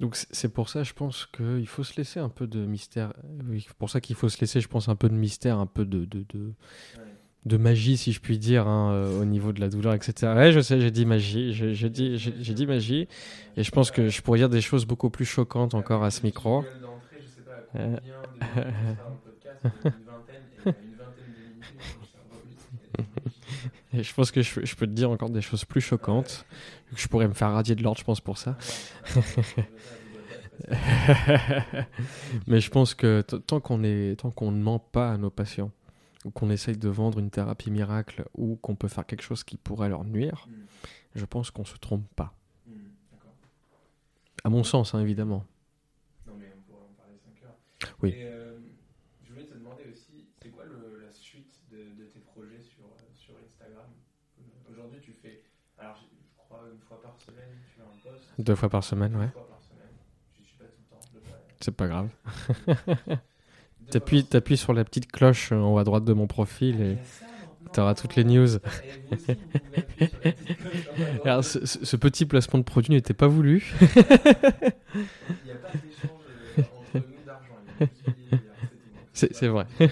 [0.00, 3.12] Donc c'est- pour ça, je pense qu'il faut se laisser un peu de mystère.
[3.78, 6.04] Pour ça qu'il faut se laisser, je pense, un peu de mystère, un peu de,
[6.04, 6.24] de,
[7.44, 10.32] de, magie, si je puis dire, hein, euh, au niveau de la douleur, etc.
[10.36, 13.08] Ouais, je sais, j'ai dit magie, j'ai dit, j'ai dit magie,
[13.56, 16.22] et je pense que je pourrais dire des choses beaucoup plus choquantes encore à ce
[16.22, 16.62] micro.
[16.70, 17.96] Gueule d'entrée, je sais pas à Euh.
[17.96, 20.70] combien de minutes on sera dans le podcast, mais une vingtaine, et il y a
[20.70, 21.64] une vingtaine de minutes,
[21.98, 25.64] mon cerveau, lui, Et je pense que je, je peux te dire encore des choses
[25.64, 26.44] plus choquantes,
[26.94, 28.56] je pourrais me faire radier de l'ordre, je pense, pour ça.
[32.46, 35.70] Mais je pense que tant qu'on ne ment pas à nos patients,
[36.24, 39.56] ou qu'on essaye de vendre une thérapie miracle, ou qu'on peut faire quelque chose qui
[39.56, 40.52] pourrait leur nuire, Hmm,
[41.14, 42.34] je pense qu'on se trompe pas.
[43.12, 43.32] D'accord.
[44.44, 45.44] À mon sens, hein, évidemment.
[46.26, 47.56] Non, mais on pourrait en parler 5 heures.
[48.02, 48.10] Oui.
[48.10, 48.58] Et, euh,
[49.24, 52.84] je voulais te demander aussi, c'est quoi le- la suite de, de tes projets sur,
[52.84, 53.86] euh, sur Instagram
[54.40, 55.42] Euh, Aujourd'hui, tu fais,
[55.78, 57.56] alors je, je crois, une fois par semaine,
[58.38, 59.28] Deux fois par semaine, ouais.
[61.60, 62.08] C'est pas grave.
[63.90, 66.98] T'appuies, t'appuies sur la petite cloche en haut à droite de mon profil et
[67.72, 68.46] t'auras toutes les news.
[71.24, 73.72] Alors, ce, petit placement de produit n'était pas voulu.
[73.80, 73.86] Euh,
[79.14, 79.32] c'est.
[79.34, 79.66] C'est, vrai.
[79.80, 79.88] Euh,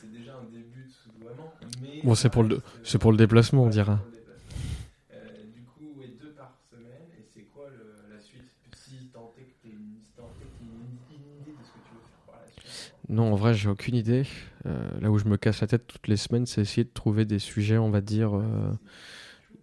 [0.00, 1.54] c'est déjà un début de sous-doiement.
[1.80, 3.98] mais Bon, c'est pour le- C'est pour le déplacement, on dira.
[4.12, 5.14] c'est pour le déplacement.
[5.14, 7.08] Euh, du coup, ouais, deux par semaine.
[7.18, 8.42] Et c'est quoi le- la suite
[8.76, 11.64] Si tant est que tu une, si tant est que t'aies une, une idée de
[11.64, 12.92] ce que tu veux faire par la suite.
[13.12, 14.24] Non, en vrai, j'ai aucune idée.
[14.66, 17.26] Euh, là où je me casse la tête toutes les semaines, c'est essayer de trouver
[17.26, 18.72] des sujets, on va dire, euh,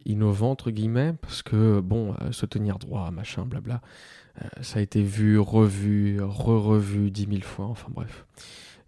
[0.05, 3.81] innovants, entre guillemets, parce que, bon, euh, se tenir droit, machin, blabla,
[4.61, 8.25] ça a été vu, revu, re-revu dix mille fois, enfin bref.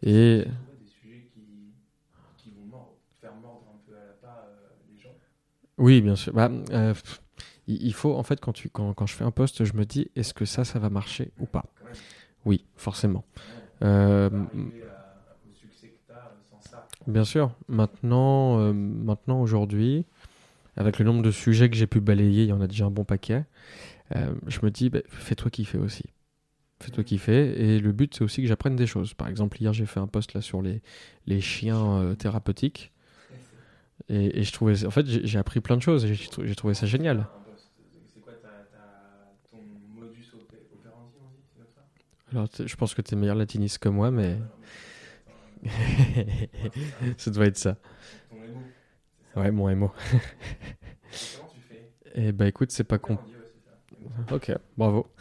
[0.03, 1.73] Et Trouver des sujets qui,
[2.37, 4.47] qui vont mordre, faire mordre un peu à la part
[4.93, 5.15] les gens.
[5.77, 6.33] oui, bien sûr.
[6.33, 6.93] Bah, euh,
[7.67, 10.09] il faut, en fait, quand, tu, quand, quand je fais un post, je me dis,
[10.15, 11.65] est-ce que ça, ça va marcher ou pas?
[12.45, 13.25] Oui, forcément.
[13.83, 14.29] Euh.
[17.07, 17.51] Bien sûr.
[17.67, 20.05] Maintenant, euh, maintenant aujourd'hui,
[20.77, 22.91] avec le nombre de sujets que j'ai pu balayer, il y en a déjà un
[22.91, 23.43] bon paquet.
[24.15, 26.03] euh, je me dis, bah, fais-toi kiffer aussi.
[26.81, 27.59] Fais-toi kiffer.
[27.61, 29.13] Et le but, c'est aussi que j'apprenne des choses.
[29.13, 30.81] Par exemple, hier, j'ai fait un post là sur les,
[31.27, 32.91] les chiens thérapeutiques.
[34.09, 36.05] Et, et je trouvais, en fait, j'ai appris plein de choses.
[36.07, 37.27] j'ai trouvé ça génial.
[38.13, 39.57] C'est quoi ta, ta- ton
[39.95, 41.83] modus op- operandi, on dit c'est comme ça
[42.31, 44.37] Alors, je pense que tu es meilleur latiniste que moi, mais
[47.17, 47.77] ça doit être ça.
[48.29, 48.61] Ton émo.
[49.35, 49.91] Ouais, mon MO.
[50.13, 50.17] Et
[51.37, 51.91] Comment tu fais?
[52.15, 53.17] Et bah écoute, c'est pas con.
[54.31, 55.07] Ok, bravo.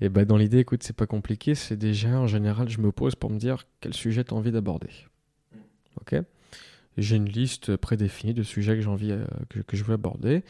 [0.00, 1.54] Et bah dans l'idée, écoute, c'est pas compliqué.
[1.54, 4.52] C'est déjà, en général, je me pose pour me dire quel sujet tu as envie
[4.52, 4.90] d'aborder.
[5.52, 5.58] Mm.
[6.00, 6.16] Ok?
[6.96, 10.42] J'ai une liste prédéfinie de sujets que j'ai envie, euh, que, que je veux aborder.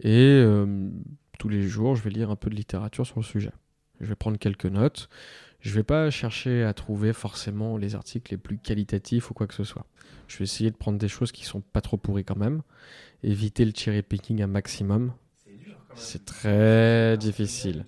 [0.00, 0.90] Et euh,
[1.38, 3.52] tous les jours, je vais lire un peu de littérature sur le sujet.
[4.00, 5.08] Je vais prendre quelques notes.
[5.60, 9.54] Je vais pas chercher à trouver forcément les articles les plus qualitatifs ou quoi que
[9.54, 9.86] ce soit.
[10.28, 12.62] Je vais essayer de prendre des choses qui sont pas trop pourries quand même.
[13.24, 15.12] Éviter le cherry picking un maximum.
[15.96, 17.84] C'est très difficile.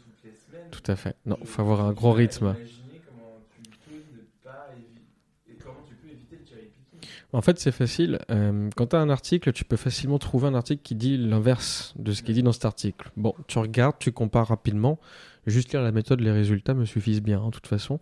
[0.73, 1.15] Tout à fait.
[1.27, 2.57] Non, faut avoir un gros rythme.
[2.57, 7.09] imaginer comment tu peux ne pas évi- et comment tu peux éviter le cherry picking.
[7.33, 8.19] En fait, c'est facile.
[8.31, 11.95] Euh, quand tu as un article, tu peux facilement trouver un article qui dit l'inverse
[11.97, 13.11] de ce qui dit dans cet article.
[13.17, 14.99] Bon, tu regardes, tu compares rapidement.
[15.47, 18.01] Juste lire la méthode, les résultats me suffisent bien, hein, de toute façon.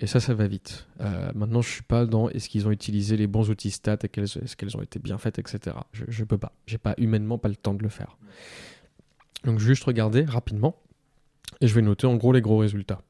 [0.00, 0.86] Et ça, ça va vite.
[1.00, 4.54] Euh, maintenant, je suis pas dans est-ce qu'ils ont utilisé les bons outils stats, est-ce
[4.54, 5.76] qu'elles ont été bien faites, etc.
[5.92, 6.52] Je, je peux pas.
[6.66, 8.18] J'ai pas humainement pas le temps de le faire.
[9.44, 10.76] Donc, juste regarder rapidement.
[11.60, 13.00] Et je vais noter en gros les gros résultats.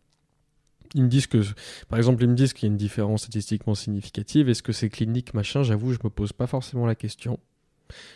[0.94, 1.42] Ils me disent que,
[1.88, 4.48] par exemple, ils me disent qu'il y a une différence statistiquement significative.
[4.48, 5.62] Est-ce que c'est clinique, machin?
[5.62, 7.38] J'avoue, je me pose pas forcément la question.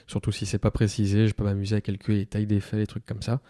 [0.07, 2.87] Surtout si c'est pas précisé, je peux m'amuser à calculer les tailles des faits, les
[2.87, 3.41] trucs comme ça.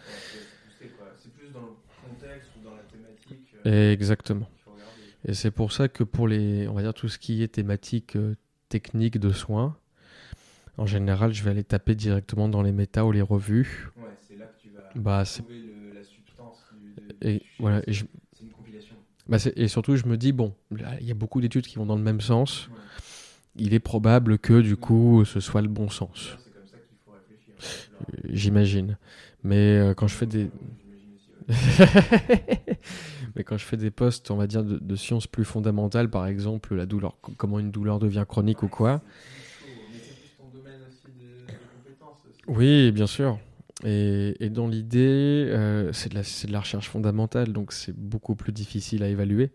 [1.17, 4.49] C'est plus dans le contexte ou dans la thématique euh, Exactement.
[5.25, 8.15] Et c'est pour ça que pour les, on va dire tout ce qui est thématique
[8.15, 8.35] euh,
[8.69, 9.77] technique de soins,
[10.77, 13.89] en général, je vais aller taper directement dans les méta ou les revues.
[13.97, 17.81] Ouais, c'est là que tu vas Bah, trouver le- la substance du, et voilà.
[17.87, 18.05] Et, je-.
[19.27, 20.53] Bah, et surtout, je me dis bon,
[20.99, 22.67] il y a beaucoup d'études qui vont dans le même sens.
[22.67, 22.73] Ouais.
[23.55, 26.25] Il est probable que du coup, ce soit le bon sens.
[26.25, 27.53] D'ailleurs, C'est comme ça qu'il faut réfléchir.
[28.25, 28.97] Euh, J'imagine.
[29.43, 30.49] Mais euh, quand je fais des.
[33.35, 36.25] Mais quand je fais des posts, on va dire, de, de sciences plus fondamentales, par
[36.27, 39.01] exemple, la douleur, co- comment une douleur devient chronique ou quoi.
[39.03, 42.19] C'est plus chaud, mais c'est plus ton domaine aussi de, de compétences.
[42.29, 42.39] aussi.
[42.47, 43.39] Oui, bien sûr.
[43.85, 44.99] Et, et dans l'idée,
[45.49, 49.09] euh, c'est de, la- c'est de la recherche fondamentale, donc c'est beaucoup plus difficile à
[49.09, 49.51] évaluer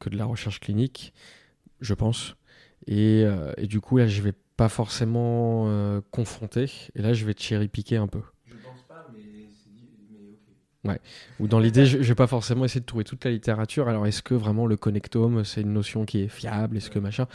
[0.00, 1.12] que de la recherche clinique,
[1.80, 2.36] je pense.
[2.86, 7.24] Et, euh, et du coup, là, je vais pas forcément euh, confronter, et là, je
[7.26, 8.22] vais cherry-picker un peu.
[8.46, 10.30] Je pense pas, mais c'est dit- mais
[10.92, 11.00] ok.
[11.40, 13.88] Ou dans l'idée, je, je vais pas forcément essayer de trouver toute la littérature.
[13.88, 17.26] Alors, est-ce que vraiment le connectome, c'est une notion qui est fiable Est-ce que machin?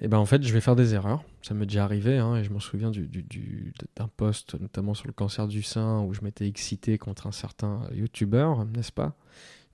[0.00, 1.24] Eh ben, en fait, je vais faire des erreurs.
[1.44, 4.94] Ça m'est déjà arrivé, hein, et je m'en souviens du, du- du- d'un post, notamment
[4.94, 9.14] sur le cancer du sein, où je m'étais excité contre un certain youtubeur, n'est-ce pas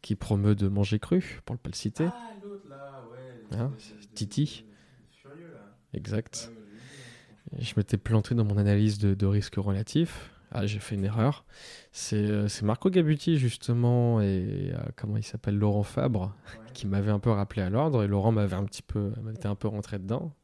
[0.02, 2.06] Qui promeut de manger cru, pour ne pas le citer.
[2.06, 3.56] Ah, l'autre là, ouais.
[3.56, 3.70] Hein,
[4.14, 4.64] Titi.
[4.66, 5.61] de- Furieux là.
[5.94, 6.50] Exact.
[7.52, 10.33] Hein, je m'étais planté dans mon analyse de, de risque relatif.
[10.52, 11.44] Ah, j'ai fait une erreur.
[11.92, 16.35] C'est euh, Marco Gabuti, justement, et euh, comment il s'appelle Laurent Fabre.
[16.59, 16.64] Ouais.
[16.74, 18.02] qui m'avait un peu rappelé à l'ordre.
[18.02, 20.35] Et Laurent m'avait un petit peu, m'était un peu rentré dedans.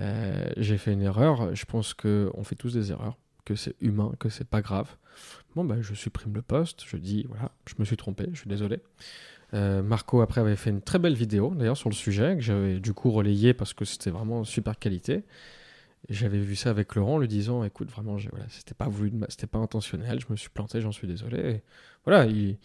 [0.00, 1.54] Euh, j'ai fait une erreur.
[1.54, 4.88] Je pense qu'on fait tous des erreurs, que c'est humain, que c'est pas grave.
[5.54, 6.84] Bon, bah, je supprime le poste.
[6.86, 8.80] Je dis, voilà, je me suis trompé, je suis désolé.
[9.52, 12.78] Euh, Marco, après, avait fait une très belle vidéo, d'ailleurs, sur le sujet, que j'avais
[12.78, 15.24] du coup relayé parce que c'était vraiment super qualité.
[16.08, 19.46] J'avais vu ça avec Laurent, en lui disant Écoute, vraiment, voilà, c'était pas voulu, c'était
[19.46, 21.62] pas intentionnel, je me suis planté, j'en suis désolé.
[22.06, 22.56] Voilà, il-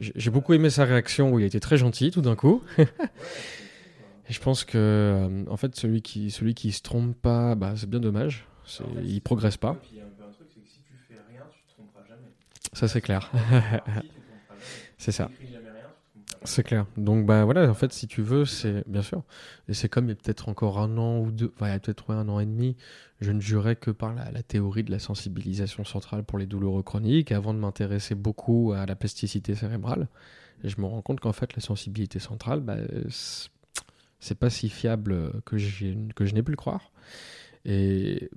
[0.00, 2.62] j'ai j'ai beaucoup aimé sa réaction où il a été très gentil tout d'un coup.
[4.28, 7.74] Et je pense que, euh, en fait, celui qui, celui qui se trompe pas, bah,
[7.76, 8.46] c'est bien dommage.
[8.64, 9.76] En fait, il progresse pas.
[9.92, 11.74] Il y a un peu un truc, c'est que si tu fais rien, tu te
[11.74, 12.32] tromperas jamais.
[12.72, 13.30] Ça, c'est clair.
[14.96, 15.30] C'est ça.
[16.44, 16.86] C'est clair.
[16.98, 19.22] Donc bah voilà, en fait, si tu veux, c'est bien sûr.
[19.68, 21.74] Et c'est comme il y a peut-être encore un an ou deux, enfin il y
[21.74, 22.76] a peut-être un an et demi,
[23.20, 26.82] je ne jurais que par la, la théorie de la sensibilisation centrale pour les douloureux
[26.82, 30.06] chroniques, avant de m'intéresser beaucoup à la plasticité cérébrale.
[30.62, 32.76] Et je me rends compte qu'en fait, la sensibilité centrale, bah,
[34.24, 36.92] c'est- pas si fiable que, j'ai- que je n'ai pu le croire.
[37.64, 38.30] Et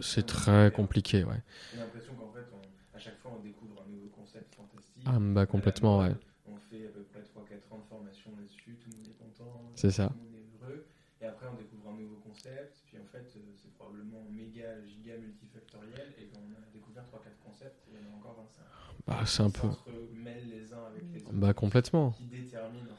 [0.00, 1.42] c'est est très compliqué, ouais.
[1.72, 5.02] J'ai l'impression qu'en fait, on- à chaque fois, on découvre un nouveau concept fantastique.
[5.06, 6.14] Ah, bah complètement, ouais.
[6.46, 9.62] On fait à peu près 3-4 ans de formation là-dessus, tout le monde est content.
[9.74, 10.08] C'est ça.
[10.08, 10.86] Tout le monde est heureux.
[11.20, 12.82] Et après, on découvre un nouveau concept.
[12.86, 16.14] Puis en fait, euh, c'est probablement méga, giga multifactoriel.
[16.18, 18.64] Et on a découvert 3-4 concepts, il y en a encore 25.
[19.06, 19.68] Bah, c'est un peu.
[19.68, 21.32] Ça se mêle les uns avec les autres.
[21.32, 22.12] Bah complètement.
[22.12, 22.96] Qui détermine en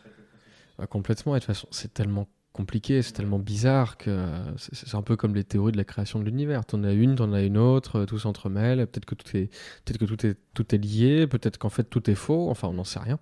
[0.79, 1.35] Ah, complètement.
[1.35, 5.15] Et de toute façon, c'est tellement compliqué, c'est tellement bizarre que euh, c'est un peu
[5.15, 6.65] comme les théories de la création de l'univers.
[6.65, 8.85] T'en as une, t'en as une autre, euh, tout s'entremêle.
[8.87, 9.47] Peut-être que tout est,
[9.85, 11.27] peut-être que tout est, tout est lié.
[11.27, 12.49] Peut-être qu'en fait tout est faux.
[12.49, 13.19] Enfin, on n'en sait rien.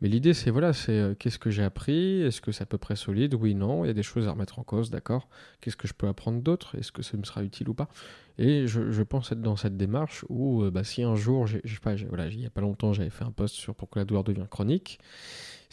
[0.00, 2.22] Mais l'idée, c'est voilà, c'est euh, qu'est-ce que j'ai appris?
[2.22, 3.34] Est-ce que c'est à peu près solide?
[3.34, 3.84] Oui, non.
[3.84, 5.28] Il y a des choses à remettre en cause, d'accord.
[5.60, 6.76] Qu'est-ce que je peux apprendre d'autre?
[6.76, 7.88] Est-ce que ça me sera utile ou pas?
[8.36, 11.80] Et je, pense être dans cette démarche où, euh, bah, si un jour, je sais
[11.80, 14.24] pas, voilà, il y a pas longtemps, j'avais fait un post sur pourquoi la douleur
[14.24, 14.98] devient chronique.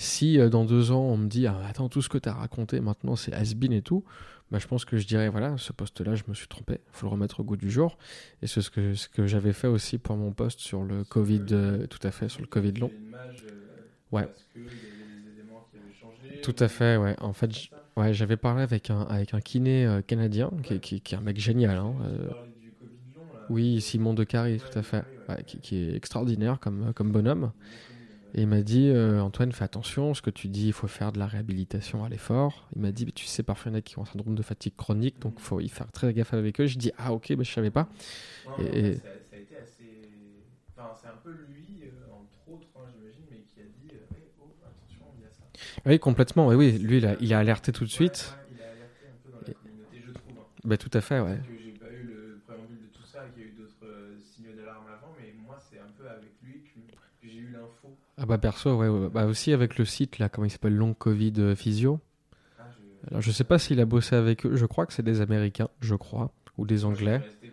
[0.02, 2.34] Si euh, dans deux ans, on me dit, ah, attends, tout ce que tu as
[2.34, 4.04] raconté maintenant, c'est has et tout,
[4.50, 7.06] bah, je pense que je dirais, voilà, ce poste-là, je me suis trompé, il faut
[7.06, 7.98] le remettre au goût du jour.
[8.42, 11.46] Et c'est ce que, ce que j'avais fait aussi pour mon poste sur le Covid,
[11.90, 12.92] tout à fait, sur le Covid long.
[14.12, 14.28] Ouais.
[16.42, 17.16] Tout à fait, ouais.
[17.20, 17.52] En fait,
[17.96, 21.22] ouais, j'avais parlé avec un, avec un kiné euh, canadien, qui, qui, qui, est un
[21.22, 21.78] mec génial.
[21.78, 22.30] Hein, euh,
[23.50, 25.04] oui, Simon De Carré, tout à fait.
[25.30, 27.52] Ouais, qui, qui, est extraordinaire comme, comme bonhomme.
[28.34, 31.12] Et il m'a dit, euh, Antoine, fais attention, ce que tu dis, il faut faire
[31.12, 32.70] de la réhabilitation à l'effort.
[32.76, 34.42] Il m'a dit, tu sais, parfois il y en a qui ont un syndrome de
[34.42, 36.66] fatigue chronique, donc il faut y faire très gaffe avec eux.
[36.66, 37.90] Je dis, ah ok, bah, je savais pas.
[38.58, 39.02] et, ça,
[39.34, 40.10] a été assez...
[40.78, 43.94] Enfin, c'est un peu lui, entre autres, hein, j'imagine, mais qui a dit,
[44.40, 45.44] oh, attention, il y a ça.
[45.86, 46.48] Oui, complètement.
[46.48, 46.72] Oui, oui.
[46.80, 48.34] lui, il a, il a alerté tout de suite.
[48.50, 50.38] Ouais, il a alerté un peu dans la communauté, je trouve.
[50.40, 50.62] Hein.
[50.64, 51.38] Bah, tout à fait, ouais.
[51.50, 54.54] J'ai pas eu le préambule de tout ça, qu'il y a eu d'autres euh, signaux
[54.54, 57.98] d'alarme avant, mais moi, c'est un peu avec lui que j'ai eu l'info.
[58.22, 60.94] Ah bah perso, ouais, ouais, Bah aussi avec le site, là, comment il s'appelle, Long
[60.94, 62.00] Covid euh, Physio.
[62.60, 63.10] Ah, je...
[63.10, 65.70] Alors je sais pas s'il a bossé avec eux, je crois que c'est des Américains,
[65.80, 67.22] je crois, ou des Anglais.
[67.24, 67.52] Je suis resté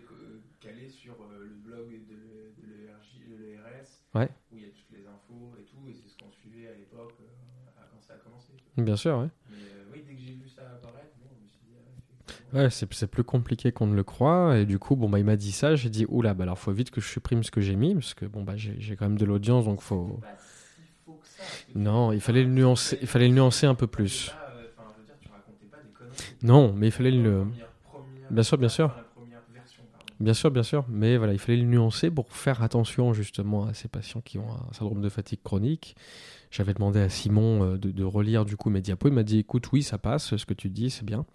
[0.61, 4.29] calé sur euh, le blog de, de l'ERS, ouais.
[4.51, 6.75] où il y a toutes les infos et tout, et c'est ce qu'on suivait à
[6.77, 8.53] l'époque, euh, quand ça a commencé.
[8.77, 9.29] Bien sûr, ouais.
[9.49, 11.73] Mais euh, oui, dès que j'ai vu ça apparaître, bon, je me suis dit,
[12.53, 14.55] ah, Ouais, c'est plus compliqué qu'on ne le croit.
[14.57, 15.75] Et du coup, bon, bah, il m'a dit ça.
[15.75, 18.13] J'ai dit, oula, bah, alors faut vite que je supprime ce que j'ai mis, parce
[18.13, 20.19] que bon, bah, j'ai quand même de l'audience, donc faut.
[20.21, 21.08] Bah, si faut que ça,
[21.75, 24.31] Non, il fallait le nuancer, il fallait le nuancer un peu plus.
[25.93, 26.35] Conneries.
[26.41, 27.45] Non, mais il fallait le.
[28.29, 28.91] Bien sûr, bien sûr.
[30.19, 30.85] Bien sûr, bien sûr.
[30.89, 34.51] Mais voilà, il fallait le nuancer pour faire attention justement à ces patients qui ont
[34.51, 35.95] un syndrome de fatigue chronique.
[36.51, 39.09] J'avais demandé à Simon euh, de, relire du coup mes diapos.
[39.09, 41.25] Il m'a dit écoute, oui, ça passe, ce que tu dis, c'est bien.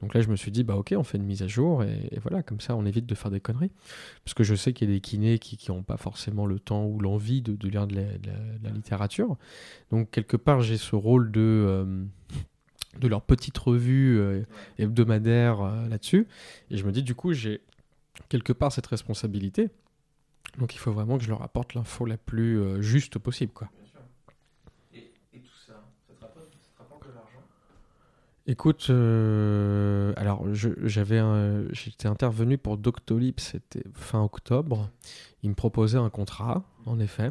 [0.00, 2.18] Donc là, je me suis dit bah ok, on fait une mise à jour et,
[2.22, 3.72] voilà, comme ça, on évite de faire des conneries.
[4.24, 6.86] Parce que je sais qu'il y a des kinés qui n'ont pas forcément le temps
[6.86, 9.36] ou l'envie de, lire de la, littérature.
[9.90, 12.04] Donc quelque part, j'ai ce rôle de euh,
[12.98, 14.42] de leur petite revue euh,
[14.78, 16.26] hebdomadaire là-dessus.
[16.70, 17.60] Et je me dis, du coup, j'ai
[18.28, 19.68] quelque part cette responsabilité.
[20.58, 23.52] Donc il faut vraiment que je leur apporte l'info la plus juste possible.
[23.52, 23.68] Quoi.
[23.76, 24.00] Bien sûr.
[24.94, 25.74] Et, et tout ça,
[26.08, 27.44] ça te rapporte, ça te rapporte de l'argent
[28.46, 31.20] Écoute, euh, alors j'avais
[31.72, 34.88] j'étais intervenu pour Doctolib, c'était fin octobre.
[35.42, 37.30] Il me proposait un contrat, en effet,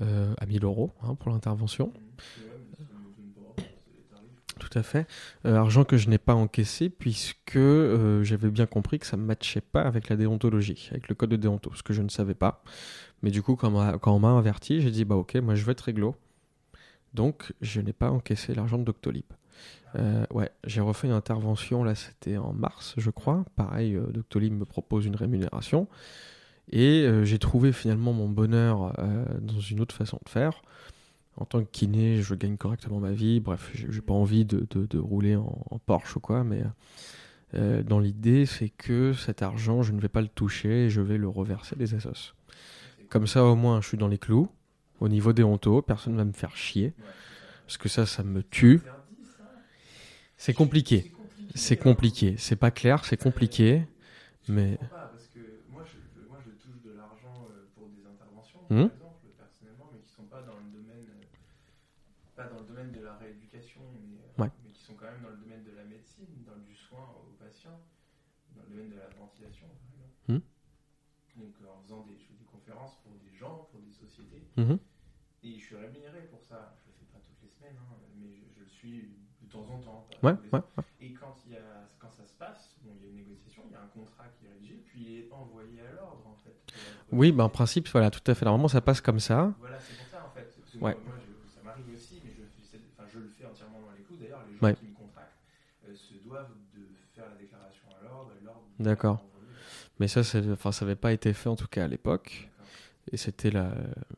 [0.00, 1.92] euh, à 1000 euros hein, pour l'intervention.
[4.58, 5.06] Tout à fait.
[5.46, 9.22] Euh, argent que je n'ai pas encaissé puisque euh, j'avais bien compris que ça ne
[9.22, 12.34] matchait pas avec la déontologie, avec le code de déonto, ce que je ne savais
[12.34, 12.62] pas.
[13.22, 15.54] Mais du coup, quand, on m'a- quand on m'a averti, j'ai dit bah ok, moi
[15.54, 16.14] je vais être réglo.
[17.14, 19.24] Donc je n'ai pas encaissé l'argent de Doctolib.
[19.96, 23.44] Euh, ouais, j'ai refait une intervention, là c'était en mars, je crois.
[23.56, 25.86] Pareil, euh, Doctolib me propose une rémunération.
[26.70, 30.62] Et euh, j'ai trouvé finalement mon bonheur euh, dans une autre façon de faire.
[31.36, 33.40] En tant que kiné, je gagne correctement ma vie.
[33.40, 36.62] Bref, j'ai pas envie de, de- de rouler en, en Porsche ou quoi, mais
[37.84, 41.18] dans l'idée, c'est que cet argent, je ne vais pas le toucher et je vais
[41.18, 42.32] le reverser des assos.
[43.10, 44.48] Comme ça, au moins, je suis dans les clous.
[45.00, 46.94] Au niveau des hontos, personne ne va me faire chier.
[47.66, 48.80] Parce que ça, ça me tue.
[50.42, 51.06] C'est compliqué.
[51.54, 52.34] C'est compliqué.
[52.36, 53.86] C'est pas clair, c'est compliqué.
[54.48, 58.90] Mais parce que moi je, touche de l'argent euh, pour des interventions, Mhm.
[58.90, 61.22] par exemple, personnellement, mais qui sont pas dans le domaine, euh,
[62.34, 65.30] pas dans le domaine de la rééducation, mais, euh, mais qui sont quand même dans
[65.30, 67.78] le domaine de la médecine, dans du soin aux patients,
[68.56, 70.18] dans le domaine de la ventilation, par exemple.
[70.26, 70.42] Mhm.
[71.38, 74.76] Donc en faisant des, des conférences pour des gens, pour des sociétés, Mhm.
[75.44, 76.74] et je suis rémunéré pour ça.
[76.82, 79.21] Je le fais pas toutes les semaines, hein, mais je, le suis
[79.52, 80.06] temps en temps.
[80.22, 80.34] ouais,
[81.00, 83.62] et quand, il y a, quand ça se passe, bon, il y a une négociation,
[83.68, 86.36] il y a un contrat qui est rédigé, puis il pas envoyé à l'ordre en
[86.44, 86.56] fait.
[87.12, 88.44] Oui, ben en principe, voilà, tout à fait.
[88.44, 89.52] Normalement, ça passe comme ça.
[89.60, 90.48] Voilà, c'est pour ça en fait.
[90.80, 90.96] Ouais.
[91.04, 94.02] Moi, je- ça m'arrive aussi, mais je, fais- enfin, je le fais entièrement dans les
[94.02, 94.16] clous.
[94.16, 94.74] D'ailleurs, les gens Ouais.
[94.74, 95.36] qui me contractent
[95.88, 96.82] euh, se doivent de
[97.14, 98.32] faire la déclaration à l'ordre.
[98.78, 99.24] D'accord.
[100.00, 100.20] Mais ça,
[100.52, 102.50] enfin, ça n'avait pas été fait en tout cas à l'époque.
[103.12, 103.74] Et c'était la,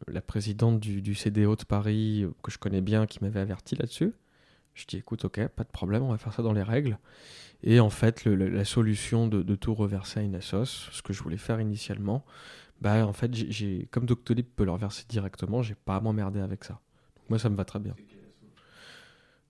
[0.09, 3.77] la présidente du, du CDO de Paris, euh, que je connais bien, qui m'avait averti
[3.77, 4.13] là-dessus.
[4.75, 6.99] Je dis, écoute, ok, pas de problème, on va faire ça dans les règles.
[7.63, 11.03] Et en fait, le- le- la solution de, de tout reverser à une assos, ce
[11.03, 12.25] que je voulais faire initialement,
[12.81, 16.65] bah en fait, j'ai- comme Doctolib peut leur verser directement, j'ai pas à m'emmerder avec
[16.65, 16.81] ça.
[17.17, 17.97] Donc moi, ça me va très bien.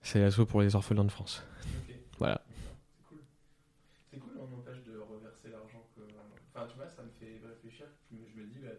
[0.01, 1.43] C'est l'asso pour les orphelins de France.
[2.19, 2.41] Voilà.
[2.95, 3.19] C'est cool.
[4.11, 6.01] C'est cool, on empêche de reverser l'argent que.
[6.53, 7.87] Enfin, tu vois, ça me fait réfléchir.
[8.11, 8.69] Je me dis, bah,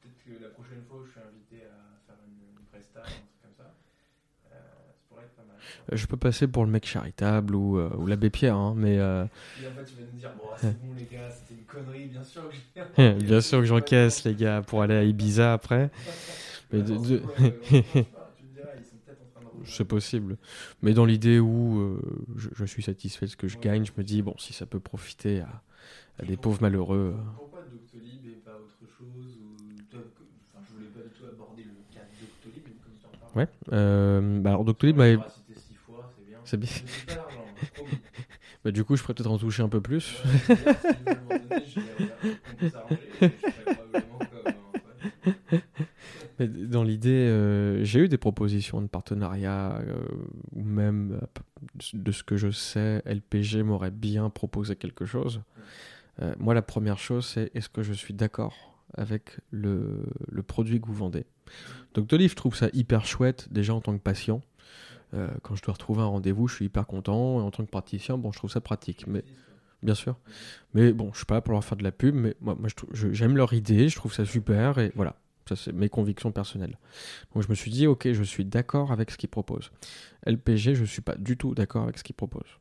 [0.00, 1.76] peut-être que la prochaine fois où je suis invité à
[2.06, 3.74] faire une, une presta, un truc comme ça,
[5.92, 8.98] Je peux passer pour le mec charitable ou, euh, ou l'abbé Pierre, hein, mais.
[8.98, 9.24] euh,
[9.58, 12.08] Et en fait, tu vas nous dire, bon, c'est bon, les gars, c'était une connerie,
[12.08, 12.56] bien sûr que
[13.22, 15.90] bien sûr que j'encaisse, les gars, pour aller à Ibiza après.
[16.72, 17.22] Mais de- de-
[19.64, 20.36] C'est possible.
[20.82, 22.00] Mais dans l'idée où euh,
[22.36, 23.60] je, je suis satisfait de ce que je Ouais.
[23.60, 25.62] gagne, je me dis, bon, si ça peut profiter à,
[26.18, 27.14] à des pauvres malheureux.
[27.18, 29.56] euh, Pourquoi Doctolib et pas autre chose ou...
[30.52, 33.10] enfin, Je voulais pas du tout aborder le cas de Doctolib, mais comme tu en
[33.10, 33.32] parles.
[33.34, 33.48] Ouais.
[33.72, 35.37] Euh, bah alors, Doctolib, m'avait- on
[36.54, 36.58] hein,
[38.64, 40.22] bah, du coup, je pourrais peut-être en toucher un peu plus.
[46.38, 49.98] Mais dans l'idée, euh, j'ai eu des propositions de partenariat, euh,
[50.52, 51.26] ou même, euh,
[51.94, 55.40] de ce que je sais, LPG m'aurait bien proposé quelque chose.
[56.22, 60.80] Euh, moi, la première chose, c'est est-ce que je suis d'accord avec le, le produit
[60.80, 61.26] que vous vendez?
[61.94, 64.40] Donc, Doctolib, je trouve ça hyper chouette, déjà en tant que patient.
[65.14, 67.40] Euh, quand je dois retrouver un rendez-vous, je suis hyper content.
[67.40, 69.06] Et en tant que praticien, bon, je trouve ça pratique.
[69.06, 69.24] Mais
[69.82, 70.16] Bien sûr.
[70.74, 72.68] Mais bon, je suis pas là pour leur faire de la pub, mais moi, moi
[72.92, 75.14] j'aime leur idée, je trouve ça super, et voilà.
[75.48, 76.76] Ça, c'est mes convictions personnelles.
[77.32, 79.70] Donc je me suis dit, ok, je suis d'accord avec ce qu'ils proposent.
[80.26, 82.58] LPG, je suis pas du tout d'accord avec ce qu'ils proposent.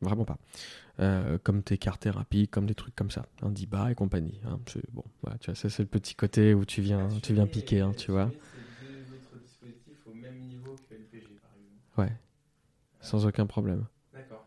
[0.00, 0.38] Vraiment pas.
[1.00, 3.24] Euh, comme tes cartes thérapie, comme des trucs comme ça.
[3.40, 4.40] Un Diba et compagnie.
[4.44, 4.58] hein.
[4.92, 7.80] Bon, voilà, tu vois, ça c'est le petit côté où tu viens, tu viens piquer,
[7.80, 8.26] hein, tu vois.
[8.26, 12.00] mets ces deux autres dispositifs au même niveau que LPG, par exemple.
[12.12, 12.12] Ouais.
[13.00, 13.86] Sans aucun problème.
[14.14, 14.46] D'accord.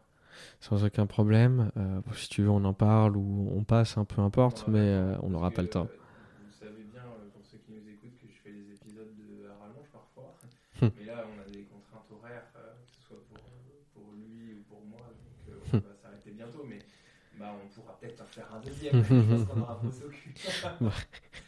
[0.59, 1.71] Sans aucun problème.
[1.77, 4.79] Euh, si tu veux, on en parle ou on passe, un peu importe, Ouais, mais
[4.79, 5.89] euh, on n'aura pas le temps.
[5.91, 9.47] euh, Vous savez bien, pour ceux qui nous écoutent, que je fais des épisodes de
[9.49, 10.37] à rallonge parfois.
[10.81, 13.39] Mais là, on a des contraintes horaires, que ce soit pour,
[13.93, 15.13] pour lui ou pour moi.
[15.47, 16.65] Donc, on va s'arrêter bientôt.
[16.67, 16.79] Mais
[17.33, 18.93] bah, on pourra peut-être en faire un deuxième.
[19.29, 19.81] parce qu'on aura.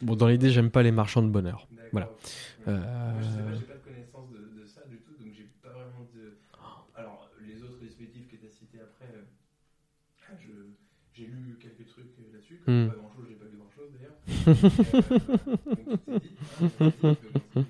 [0.02, 1.68] Bon, dans l'idée, j'aime pas les marchands de bonheur.
[1.92, 2.10] Voilà.
[2.68, 5.48] Euh, je sais pas, j'ai pas de connaissance de, de ça du tout, donc j'ai
[5.62, 6.38] pas vraiment de.
[6.98, 9.24] Alors, les autres dispositifs que tu as cités après, euh,
[10.38, 10.74] je-
[11.16, 12.88] j'ai lu quelques trucs euh, là-dessus, Hmm.
[12.88, 14.14] pas grand chose, j'ai pas lu grand chose d'ailleurs.
[15.76, 16.30] Euh, donc, tout est dit,
[16.62, 17.18] on a dit
[17.54, 17.60] que-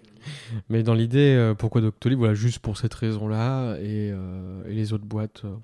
[0.71, 2.19] Mais dans l'idée, euh, pourquoi Doctolib?
[2.19, 3.77] Voilà, juste pour cette raison-là.
[3.79, 5.43] Et, euh, et les autres boîtes.
[5.45, 5.55] euh,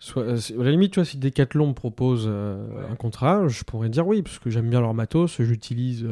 [0.00, 2.32] soit, c'est- à la limite, tu vois, si Decathlon me propose Ouais.
[2.90, 6.06] un contrat, je pourrais dire oui, parce que j'aime bien leur matos, j'utilise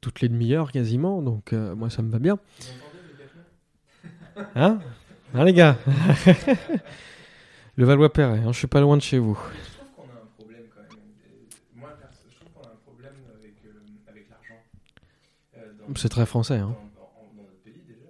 [0.00, 2.38] toutes les demi-heures quasiment, donc moi ça me va bien.
[4.54, 4.78] Hein?
[5.34, 5.76] Hein, les gars?
[7.76, 9.34] Le Valois-Perret, hein, je suis pas loin de chez vous.
[9.34, 11.02] Je trouve qu'on a un problème quand même.
[11.74, 11.90] Moi,
[12.30, 13.72] je trouve qu'on a un problème avec, euh,
[14.08, 14.62] avec l'argent.
[15.56, 16.56] Euh, C'est très français.
[16.56, 16.74] Hein.
[16.94, 18.08] Dans, dans- dans notre pays déjà,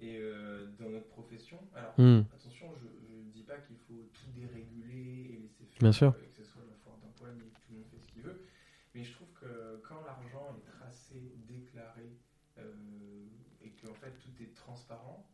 [0.00, 1.58] et euh, dans notre profession.
[1.74, 5.92] Alors, Hmm, Attention, je ne dis pas qu'il faut tout déréguler et laisser faire, Bien
[5.92, 6.14] sûr.
[6.14, 8.46] que ce soit la foire et que tout le monde fait ce qu'il veut.
[8.94, 12.16] Mais je trouve que quand l'argent est tracé, déclaré
[13.62, 15.26] et qu'en fait tout est transparent,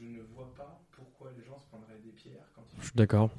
[0.00, 2.96] je ne vois pas pourquoi les gens se prendraient des pierres quand ils je suis
[2.96, 3.30] d'accord.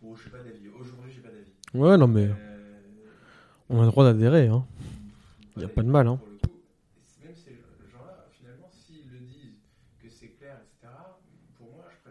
[0.00, 0.68] bon, je sais pas d'avis.
[0.68, 1.52] Aujourd'hui, j'ai pas d'avis.
[1.74, 2.34] Ouais, non, mais Euh,
[3.68, 4.48] on a le droit d'adhérer.
[4.48, 4.64] Hein.
[5.56, 6.20] Y a Ouais, pas de mal, hein.
[6.40, 7.54] pour le coup, même ces
[7.90, 9.60] gens-là, finalement, s'ils le disent,
[9.98, 11.16] que c'est clair, etc.,
[11.56, 12.10] pour moi, je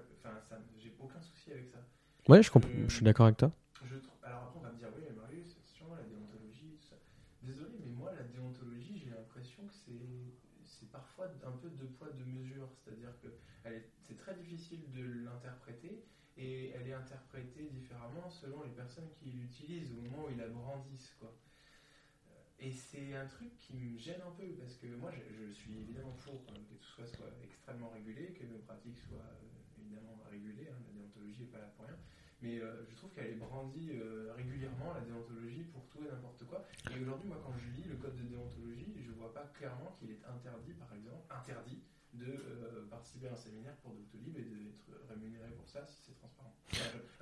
[0.79, 1.79] j'ai aucun souci avec ça.
[2.27, 3.51] Ouais, je, comprends, je suis d'accord avec toi.
[3.83, 6.87] Je trou- alors après, on va me dire, oui, mais Marius, attention, la déontologie, tout
[6.89, 6.95] ça.
[7.41, 12.09] Désolé, mais moi, la déontologie, j'ai l'impression que c'est, c'est parfois un peu deux poids,
[12.17, 12.69] deux mesures.
[12.83, 13.27] C'est-à-dire que
[13.63, 16.03] elle est- c'est très difficile de l'interpréter
[16.37, 18.63] et elle est interprétée différemment selon
[19.25, 21.15] les personnes qui l'utilisent au moment où ils la brandissent.
[21.19, 21.33] Quoi.
[22.27, 25.77] Euh, Et c'est un truc qui me gêne un peu parce que moi, je, suis
[25.77, 30.17] évidemment pour euh, que tout soit, soit extrêmement régulé, que nos pratiques soient euh, évidemment
[30.29, 30.69] régulées.
[30.69, 31.97] hein, la déontologie n'est pas là pour rien.
[32.43, 33.91] Mais je trouve qu'elle est brandie
[34.35, 36.65] régulièrement, la déontologie, pour tout et n'importe quoi.
[36.89, 40.09] Et aujourd'hui, moi, quand je lis le code de déontologie, je vois pas clairement qu'il
[40.09, 45.51] est interdit, par exemple, interdit de participer à un séminaire pour Doctolib et d'être rémunéré
[45.51, 46.40] pour ça si c'est transparent.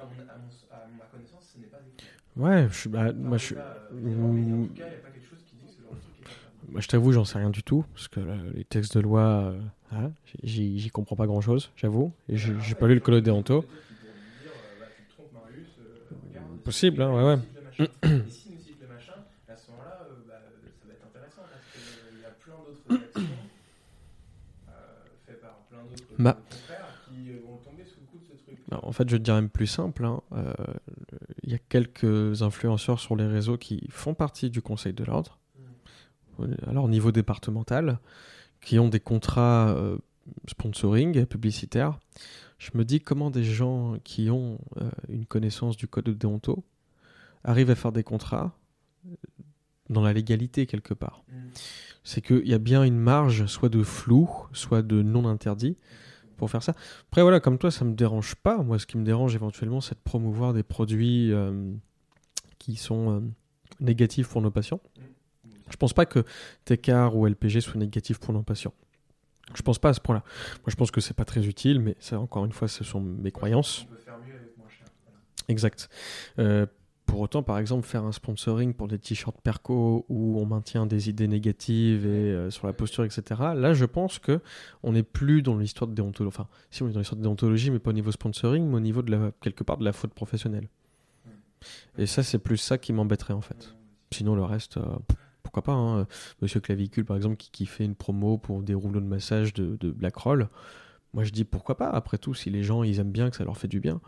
[0.06, 2.10] Enfin, à, mon, ma connaissance, ce n'est pas écrit.
[2.38, 3.60] Ouais, je suis, bah, moi, je, suis- euh,
[3.92, 4.68] en Mm.
[4.68, 6.16] tout cas, il n'y a pas quelque chose qui dit que ce genre de truc
[6.20, 6.72] est interdit.
[6.72, 9.22] moi, je t'avoue, j'en sais rien du tout, parce que là, les textes de loi,
[9.22, 9.60] euh,
[9.92, 10.12] hein,
[10.44, 13.66] j'y comprends pas grand-chose, j'avoue, et j'ai pas lu le code de déonto.
[13.66, 14.86] Euh, bah,
[16.12, 17.40] euh, Possible, hein, ouais, ouais.
[17.80, 17.86] Et
[18.32, 19.14] s'il nous cite le machin,
[19.48, 20.42] à ce moment-là, euh, bah,
[20.82, 23.36] ça va être intéressant parce qu'il y a plein d'autres actions
[24.68, 24.72] euh,
[25.28, 26.38] faites par plein d'autres Bah.
[26.50, 28.59] confrères qui euh, vont tomber sous le coup de ce truc.
[28.59, 30.06] Non, En fait, je te dire même plus simple.
[30.06, 30.54] hein, euh,
[31.44, 35.40] Il y a quelques influenceurs sur les réseaux qui font partie du Conseil de l'ordre,
[36.38, 36.54] Mm.
[36.68, 38.00] alors au niveau départemental,
[38.62, 39.98] qui ont des contrats euh,
[40.48, 42.00] sponsoring publicitaire,
[42.58, 46.64] je me dis comment des gens qui ont euh, une connaissance du code de déonto
[47.44, 48.54] arrivent à faire des contrats
[49.90, 51.24] dans la légalité quelque part.
[51.30, 51.36] Mm.
[52.04, 55.78] C'est qu'il y a bien une marge, soit de flou, soit de non interdit,
[56.40, 56.74] pour faire ça.
[57.10, 58.58] Après, voilà, comme toi, ça me dérange pas.
[58.58, 61.72] Moi, ce qui me dérange éventuellement, c'est de promouvoir des produits euh,
[62.58, 63.20] qui sont euh,
[63.80, 64.82] négatifs pour nos patients.
[65.70, 66.24] Je pense pas que
[66.66, 68.74] TCAR ou LPG soient négatifs pour nos patients.
[69.54, 70.24] Je pense pas à ce point-là.
[70.58, 73.02] Moi, je pense que c'est pas très utile, mais ça, encore une fois, ce sont
[73.02, 73.86] mes croyances.
[73.88, 74.88] On peut faire mieux avec moins cher.
[75.06, 75.20] Voilà.
[75.48, 75.90] Exact.
[76.40, 76.66] Euh,
[77.10, 81.10] pour autant, par exemple, faire un sponsoring pour des t-shirts Perco où on maintient des
[81.10, 83.24] idées négatives et euh, sur la posture, etc.
[83.56, 84.42] Là, je pense que
[84.84, 86.36] on n'est plus dans l'histoire de déontologie.
[86.36, 88.80] Enfin, si on est dans l'histoire de déontologie, mais pas au niveau sponsoring, mais au
[88.80, 90.70] niveau de la, quelque part de la faute professionnelle.
[91.98, 93.74] Et ça, c'est plus ça qui m'embêterait en fait.
[94.12, 94.86] Sinon, le reste, euh,
[95.42, 95.74] pourquoi pas.
[95.74, 96.08] hein.
[96.44, 99.90] Monsieur Clavicule, par exemple, qui, fait une promo pour des rouleaux de massage de, de
[99.90, 100.48] Black Roll.
[101.16, 101.90] Moi, je dis pourquoi pas.
[101.90, 104.00] Après tout, si les gens ils aiment bien, que ça leur fait du bien,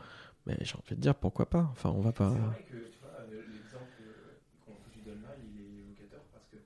[0.46, 1.68] mais j'ai envie de dire pourquoi pas?
[1.72, 2.32] Enfin, on va pas.
[2.34, 6.22] C'est vrai que tu vois, euh, l'exemple euh, que tu donnes là, il est évocateur
[6.32, 6.60] parce qu'il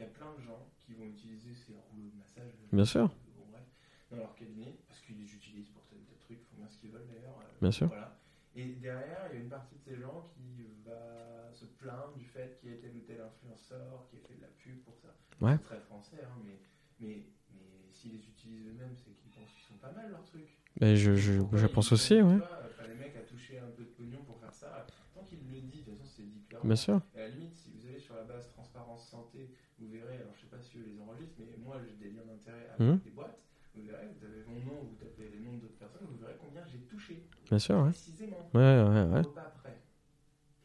[0.00, 2.52] y a plein de gens qui vont utiliser ces rouleaux de massage.
[2.54, 3.08] euh, Bien sûr.
[3.50, 3.62] bref,
[4.10, 6.78] dans leur cabinet parce qu'ils les utilisent pour tel tel truc, ils font bien ce
[6.78, 7.38] qu'ils veulent d'ailleurs.
[7.62, 7.88] Bien sûr.
[7.88, 8.16] Voilà.
[8.56, 12.24] Et derrière, il y a une partie de ces gens qui va se plaindre du
[12.24, 14.96] fait qu'il y ait tel ou tel influenceur qui ait fait de la pub pour
[14.98, 15.14] ça.
[15.40, 15.56] Ouais.
[15.58, 16.58] C'est très français, hein, mais,
[16.98, 17.22] mais,
[17.54, 17.62] mais
[17.92, 20.48] s'ils les utilisent eux-mêmes, c'est qu'ils pensent qu'ils sont pas mal leurs trucs.
[20.80, 24.18] Mais je, je, pense aussi, ouais enfin, les mecs à toucher un peu de pognon
[24.26, 24.86] pour faire ça.
[25.14, 27.00] Tant qu'il le dit, de toute Bien sûr.
[27.14, 29.48] Et à la limite, si vous allez sur la base transparence santé,
[29.78, 32.24] vous verrez, alors je sais pas si eux les enregistrent, mais moi j'ai des liens
[32.24, 33.00] d'intérêt avec Mhm.
[33.04, 33.38] des boîtes.
[33.74, 36.62] Vous verrez, vous avez mon nom, vous tapez les noms d'autres personnes, vous verrez combien
[36.66, 37.14] j'ai touché.
[37.48, 37.80] Bien sûr.
[37.82, 38.38] Précisément.
[38.54, 39.22] Ouais, ouais, ouais.
[39.34, 39.76] Pas après.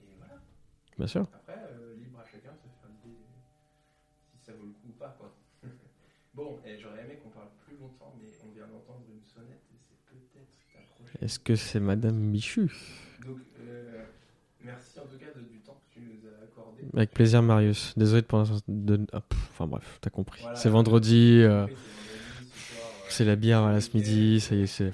[0.02, 0.34] Et voilà.
[0.98, 1.26] Bien sûr.
[1.34, 3.18] Après, euh, libre à chacun de se faire l'idée
[4.32, 5.36] si ça vaut le coup ou pas, quoi.
[6.34, 9.78] bon, et j'aurais aimé qu'on parle plus longtemps, mais on vient d'entendre une sonnette et
[9.78, 11.18] c'est peut-être ta prochaine.
[11.22, 12.72] Est-ce que c'est Madame Michu?
[13.20, 14.06] Donc, euh,
[14.62, 16.75] merci en tout cas de- du temps que tu nous as accordé.
[16.94, 17.94] Avec plaisir, Marius.
[17.98, 18.28] Désolé de.
[18.68, 19.06] De...
[19.14, 20.42] ah, pff, enfin bref, t'as compris.
[20.42, 20.56] Voilà.
[20.56, 21.42] C'est vendredi.
[21.44, 21.68] euh,
[23.10, 23.98] c'est la bière ce week-end.
[23.98, 24.40] midi.
[24.42, 24.92] Ça y est, c'est.